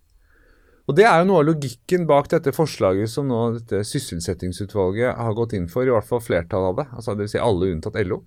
Og 0.87 0.95
Det 0.95 1.03
er 1.03 1.19
jo 1.19 1.27
noe 1.27 1.41
av 1.41 1.49
logikken 1.49 2.05
bak 2.07 2.29
dette 2.31 2.53
forslaget 2.55 3.11
som 3.11 3.27
nå 3.27 3.41
dette 3.57 3.81
sysselsettingsutvalget 3.89 5.17
har 5.19 5.35
gått 5.35 5.55
inn 5.57 5.67
for, 5.71 5.83
i 5.83 5.91
hvert 5.91 6.07
fall 6.07 6.23
flertallet 6.23 6.71
av 6.71 6.77
det, 6.79 6.85
altså 6.95 7.15
dvs. 7.17 7.33
Si 7.33 7.41
alle 7.43 7.71
unntatt 7.73 7.99
LO 8.07 8.21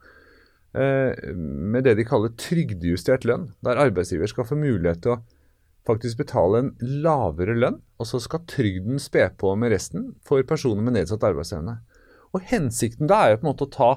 eh, 0.76 1.30
med 1.32 1.88
det 1.88 1.96
de 1.96 2.04
kaller 2.08 2.34
trygdejustert 2.36 3.24
lønn, 3.24 3.48
der 3.64 3.80
arbeidsgiver 3.80 4.28
skal 4.28 4.48
få 4.48 4.60
mulighet 4.60 5.00
til 5.06 5.16
å 5.16 5.22
faktisk 5.88 6.20
betale 6.20 6.60
en 6.60 6.70
lavere 7.00 7.56
lønn, 7.56 7.80
og 7.96 8.08
så 8.08 8.20
skal 8.20 8.44
trygden 8.50 9.00
spe 9.00 9.24
på 9.40 9.54
med 9.56 9.72
resten 9.72 10.10
for 10.26 10.44
personer 10.44 10.84
med 10.84 10.98
nedsatt 10.98 11.24
arbeidsevne. 11.30 11.78
Og 12.36 12.44
Hensikten 12.52 13.08
da 13.10 13.24
er 13.24 13.32
jo 13.32 13.40
på 13.40 13.46
en 13.46 13.52
måte 13.54 13.70
å 13.70 13.72
ta 13.72 13.90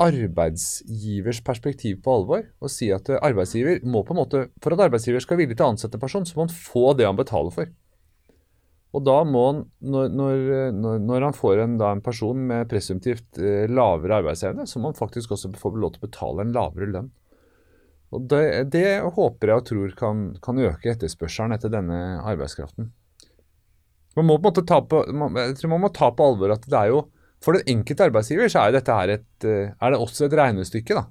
arbeidsgivers 0.00 1.42
perspektiv 1.44 2.00
på 2.04 2.14
alvor 2.16 2.46
og 2.62 2.72
si 2.72 2.88
at 2.94 3.10
eh, 3.12 3.20
arbeidsgiver 3.20 3.82
må 3.84 4.02
på 4.06 4.14
en 4.14 4.22
måte, 4.22 4.46
for 4.62 4.74
at 4.74 4.86
arbeidsgiver 4.86 5.20
skal 5.24 5.40
villig 5.40 5.58
til 5.58 5.66
å 5.66 5.72
ansette 5.74 5.98
en 5.98 6.04
person, 6.04 6.26
så 6.26 6.38
må 6.38 6.46
han 6.46 6.54
få 6.56 6.92
det 6.96 7.08
han 7.08 7.18
betaler 7.18 7.54
for. 7.54 7.72
Og 8.92 9.04
da 9.04 9.18
må 9.24 9.42
han, 9.46 9.62
når, 9.80 10.10
når, 10.76 10.98
når 11.00 11.26
han 11.28 11.36
får 11.36 11.62
en, 11.62 11.76
da, 11.80 11.94
en 11.94 12.04
person 12.04 12.40
med 12.48 12.68
presumptivt 12.72 13.40
eh, 13.40 13.64
lavere 13.70 14.20
arbeidsevne, 14.20 14.66
så 14.68 14.80
må 14.80 14.92
han 14.92 14.98
faktisk 14.98 15.32
også 15.32 15.52
få 15.60 15.72
lov 15.76 15.94
til 15.94 16.02
å 16.02 16.08
betale 16.08 16.44
en 16.44 16.56
lavere 16.56 16.90
lønn. 16.92 17.12
Og 18.12 18.26
Det, 18.28 18.42
det 18.72 19.00
håper 19.16 19.48
jeg 19.48 19.60
og 19.62 19.68
tror 19.70 19.94
kan, 19.96 20.26
kan 20.44 20.60
øke 20.60 20.92
etterspørselen 20.92 21.56
etter 21.56 21.72
denne 21.72 22.20
arbeidskraften. 22.20 22.90
Man 24.18 24.28
må 24.28 24.36
på 24.36 24.44
en 24.44 24.50
måte 24.50 24.66
ta 24.68 24.82
på, 24.84 25.00
man, 25.16 25.38
jeg 25.40 25.56
tror 25.56 25.72
man 25.72 25.86
må 25.86 25.92
ta 25.96 26.10
på 26.12 26.26
alvor 26.28 26.52
at 26.52 26.66
det 26.68 26.76
er 26.76 26.92
jo 26.92 27.06
For 27.42 27.58
den 27.58 27.66
enkelte 27.76 28.06
arbeidsgiver 28.06 28.50
så 28.52 28.66
er 28.66 28.76
dette 28.76 28.94
her 28.94 29.16
et, 29.16 29.46
eh, 29.48 29.72
er 29.74 29.94
det 29.94 29.98
også 29.98 30.28
et 30.28 30.38
regnestykke. 30.38 30.94
da. 30.94 31.04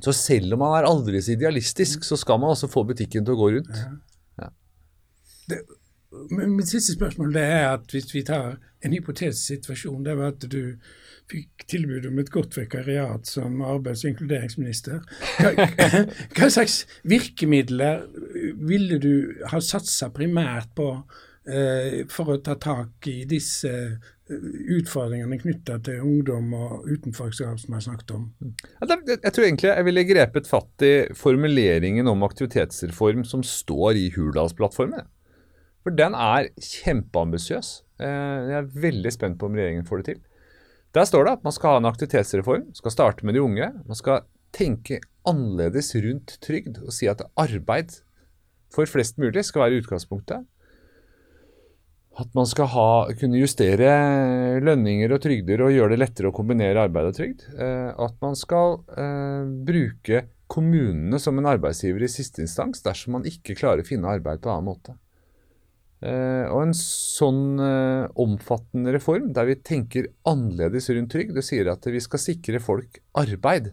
Så 0.00 0.14
selv 0.16 0.54
om 0.54 0.62
man 0.64 0.78
er 0.78 0.88
aldri 0.88 1.20
så 1.20 1.34
idealistisk, 1.34 2.04
så 2.04 2.16
skal 2.16 2.40
man 2.40 2.54
også 2.54 2.70
få 2.72 2.84
butikken 2.88 3.26
til 3.26 3.34
å 3.34 3.40
gå 3.42 3.50
rundt. 3.58 3.82
Men 6.30 6.56
Mitt 6.56 6.68
siste 6.68 6.94
spørsmål 6.94 7.32
det 7.34 7.42
er 7.42 7.66
at 7.72 7.92
hvis 7.92 8.12
vi 8.14 8.22
tar 8.24 8.58
en 8.84 8.92
hypotetisk 8.92 9.42
situasjon, 9.46 10.04
det 10.04 10.16
var 10.18 10.34
at 10.34 10.44
du 10.52 10.76
fikk 11.30 11.64
tilbud 11.70 12.06
om 12.08 12.18
et 12.20 12.30
godt 12.32 12.56
vikariat 12.58 13.28
som 13.28 13.60
arbeids- 13.64 14.04
og 14.04 14.12
inkluderingsminister. 14.12 15.00
Hva, 15.38 15.68
hva 16.36 16.48
slags 16.52 16.82
virkemidler 17.08 18.04
ville 18.60 18.98
du 19.00 19.44
ha 19.52 19.60
satsa 19.64 20.10
primært 20.12 20.72
på 20.76 20.88
for 22.08 22.30
å 22.34 22.36
ta 22.44 22.54
tak 22.54 23.06
i 23.10 23.24
disse 23.26 23.68
eh, 23.68 24.36
utfordringene 24.78 25.38
knytta 25.42 25.80
til 25.84 26.00
ungdom 26.04 26.52
og 26.54 26.84
utenforskap 26.86 27.58
som 27.58 27.72
jeg 27.74 27.78
har 27.80 27.86
snakket 27.88 28.12
om? 28.14 28.28
Det- 28.86 29.18
jeg 29.22 29.32
tror 29.32 29.44
egentlig 29.48 29.72
jeg 29.74 29.84
ville 29.84 30.04
grepet 30.04 30.46
fatt 30.46 30.82
i 30.86 30.92
formuleringen 31.18 32.06
om 32.08 32.22
aktivitetsreform 32.22 33.24
som 33.26 33.42
står 33.42 33.96
i 33.98 34.10
Hurdalsplattformen. 34.14 35.06
For 35.82 35.90
den 35.90 36.14
er 36.14 36.48
kjempeambisiøs. 36.62 37.82
Eh, 37.98 38.06
Jeg 38.06 38.58
er 38.62 38.70
veldig 38.86 39.12
spent 39.12 39.38
på 39.38 39.46
om 39.46 39.54
regjeringen 39.54 39.86
får 39.86 40.02
det 40.02 40.14
til. 40.14 40.22
Der 40.94 41.04
står 41.04 41.24
det 41.24 41.32
at 41.32 41.44
man 41.44 41.52
skal 41.52 41.70
ha 41.70 41.76
en 41.78 41.90
aktivitetsreform, 41.90 42.74
skal 42.74 42.90
starte 42.90 43.24
med 43.24 43.34
de 43.34 43.40
unge. 43.42 43.72
Man 43.86 43.96
skal 43.96 44.22
tenke 44.52 45.00
annerledes 45.26 45.94
rundt 46.04 46.38
trygd 46.40 46.82
og 46.84 46.92
si 46.92 47.06
at 47.08 47.22
arbeid 47.36 47.94
for 48.70 48.84
flest 48.86 49.16
mulig 49.18 49.44
skal 49.44 49.62
være 49.66 49.80
utgangspunktet. 49.82 50.44
At 52.20 52.34
man 52.36 52.44
skal 52.48 52.68
ha, 52.74 52.88
kunne 53.16 53.40
justere 53.40 53.88
lønninger 54.60 55.14
og 55.14 55.22
trygder 55.24 55.62
og 55.64 55.72
gjøre 55.72 55.94
det 55.94 56.02
lettere 56.02 56.28
å 56.28 56.36
kombinere 56.36 56.84
arbeid 56.84 57.08
og 57.08 57.16
trygd. 57.16 57.46
Eh, 57.56 57.88
at 57.88 58.18
man 58.20 58.36
skal 58.36 58.82
eh, 59.00 59.46
bruke 59.64 60.26
kommunene 60.52 61.16
som 61.22 61.40
en 61.40 61.48
arbeidsgiver 61.48 62.04
i 62.04 62.10
siste 62.12 62.44
instans 62.44 62.84
dersom 62.84 63.16
man 63.16 63.24
ikke 63.28 63.56
klarer 63.56 63.80
å 63.80 63.88
finne 63.88 64.12
arbeid 64.12 64.44
på 64.44 64.52
annen 64.52 64.68
måte. 64.68 64.98
Eh, 66.04 66.44
og 66.52 66.66
en 66.66 66.76
sånn 66.76 67.62
omfattende 68.20 68.92
reform 68.92 69.32
der 69.32 69.48
vi 69.48 69.60
tenker 69.64 70.12
annerledes 70.28 70.92
rundt 70.92 71.14
trygd, 71.16 71.38
og 71.38 71.48
sier 71.48 71.72
at 71.72 71.88
vi 71.88 72.02
skal 72.04 72.20
sikre 72.20 72.60
folk 72.60 73.00
arbeid, 73.16 73.72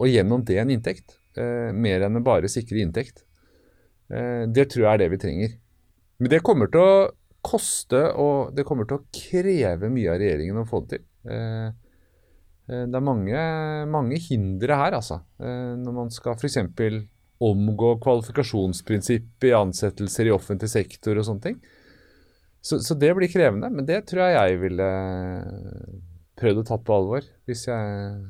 og 0.00 0.08
gjennom 0.08 0.46
det 0.48 0.62
en 0.62 0.72
inntekt. 0.72 1.18
Mer 1.36 2.02
enn 2.06 2.18
å 2.18 2.22
bare 2.24 2.48
sikre 2.50 2.80
inntekt. 2.82 3.20
Det 4.08 4.64
tror 4.72 4.82
jeg 4.82 4.90
er 4.90 5.02
det 5.02 5.10
vi 5.12 5.18
trenger. 5.22 5.52
Men 6.20 6.32
det 6.32 6.40
kommer 6.44 6.70
til 6.72 6.82
å 6.82 6.94
koste, 7.44 8.00
og 8.20 8.52
det 8.56 8.66
kommer 8.68 8.88
til 8.88 9.00
å 9.00 9.06
kreve 9.14 9.90
mye 9.92 10.12
av 10.12 10.20
regjeringen 10.20 10.60
å 10.62 10.66
få 10.68 10.82
det 10.84 10.96
til. 10.96 11.06
Eh, 11.30 11.68
eh, 12.68 12.84
det 12.86 12.98
er 12.98 13.06
mange, 13.06 13.44
mange 13.90 14.20
hindre 14.22 14.78
her, 14.80 14.96
altså. 14.98 15.22
Eh, 15.40 15.74
når 15.80 15.96
man 15.96 16.12
skal 16.14 16.36
f.eks. 16.36 16.58
omgå 17.40 17.94
kvalifikasjonsprinsippet 18.04 19.50
i 19.50 19.56
ansettelser 19.56 20.28
i 20.28 20.34
offentlig 20.34 20.72
sektor 20.72 21.20
og 21.20 21.28
sånne 21.28 21.46
ting. 21.48 21.60
Så, 22.60 22.82
så 22.84 22.94
det 22.98 23.14
blir 23.16 23.32
krevende, 23.32 23.70
men 23.72 23.88
det 23.88 24.02
tror 24.10 24.26
jeg 24.26 24.36
jeg 24.36 24.60
ville 24.66 24.90
prøvd 26.40 26.60
å 26.60 26.68
tatt 26.68 26.84
på 26.84 26.96
alvor 26.96 27.24
hvis 27.48 27.66
jeg 27.68 28.20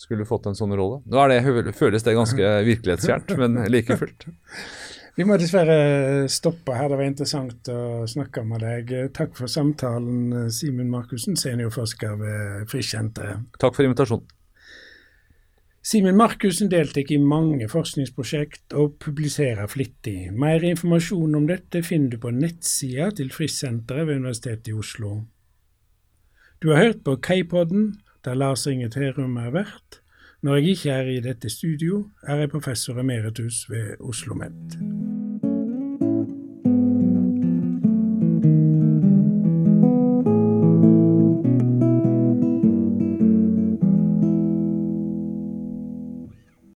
skulle 0.00 0.26
fått 0.26 0.48
en 0.48 0.56
sånn 0.58 0.74
rolle. 0.74 1.02
Nå 1.06 1.20
er 1.22 1.36
det, 1.36 1.74
føles 1.78 2.02
det 2.06 2.16
ganske 2.16 2.54
virkelighetsfjernt, 2.70 3.36
men 3.38 3.60
like 3.70 3.98
fullt. 4.00 4.26
Vi 5.18 5.26
må 5.26 5.36
dessverre 5.40 6.26
stoppe 6.30 6.74
her. 6.76 6.88
Det 6.90 6.98
var 7.00 7.08
interessant 7.08 7.70
å 7.72 7.80
snakke 8.08 8.44
med 8.46 8.62
deg. 8.64 8.92
Takk 9.16 9.34
for 9.38 9.50
samtalen, 9.50 10.50
Simen 10.54 10.90
Markussen, 10.92 11.38
seniorforsker 11.38 12.20
ved 12.20 12.68
Frischsenteret. 12.70 13.48
Takk 13.60 13.76
for 13.76 13.88
invitasjonen. 13.88 14.28
Simen 15.80 16.18
Markussen 16.20 16.68
deltok 16.68 17.08
i 17.14 17.16
mange 17.18 17.64
forskningsprosjekt 17.72 18.74
og 18.76 18.98
publiserer 19.00 19.64
flittig. 19.72 20.28
Mer 20.28 20.60
informasjon 20.68 21.38
om 21.38 21.46
dette 21.48 21.80
finner 21.86 22.12
du 22.12 22.20
på 22.20 22.32
nettsida 22.36 23.08
til 23.16 23.32
Frischsenteret 23.32 24.04
ved 24.06 24.20
Universitetet 24.20 24.68
i 24.68 24.76
Oslo. 24.76 25.22
Du 26.60 26.68
har 26.74 26.84
hørt 26.84 27.00
på 27.06 27.16
K-podden, 27.24 27.94
der 28.24 28.36
Lars 28.36 28.66
Inge 28.68 28.90
Terum 28.92 29.38
er 29.40 29.54
vert. 29.56 29.99
Når 30.42 30.56
jeg 30.56 30.68
ikke 30.68 30.90
er 30.90 31.02
i 31.02 31.20
dette 31.20 31.50
studio, 31.50 32.08
er 32.22 32.36
jeg 32.36 32.50
professor 32.50 33.00
emeritus 33.00 33.70
ved 33.70 34.00
Oslo 34.00 34.34
OsloMet. 34.34 35.09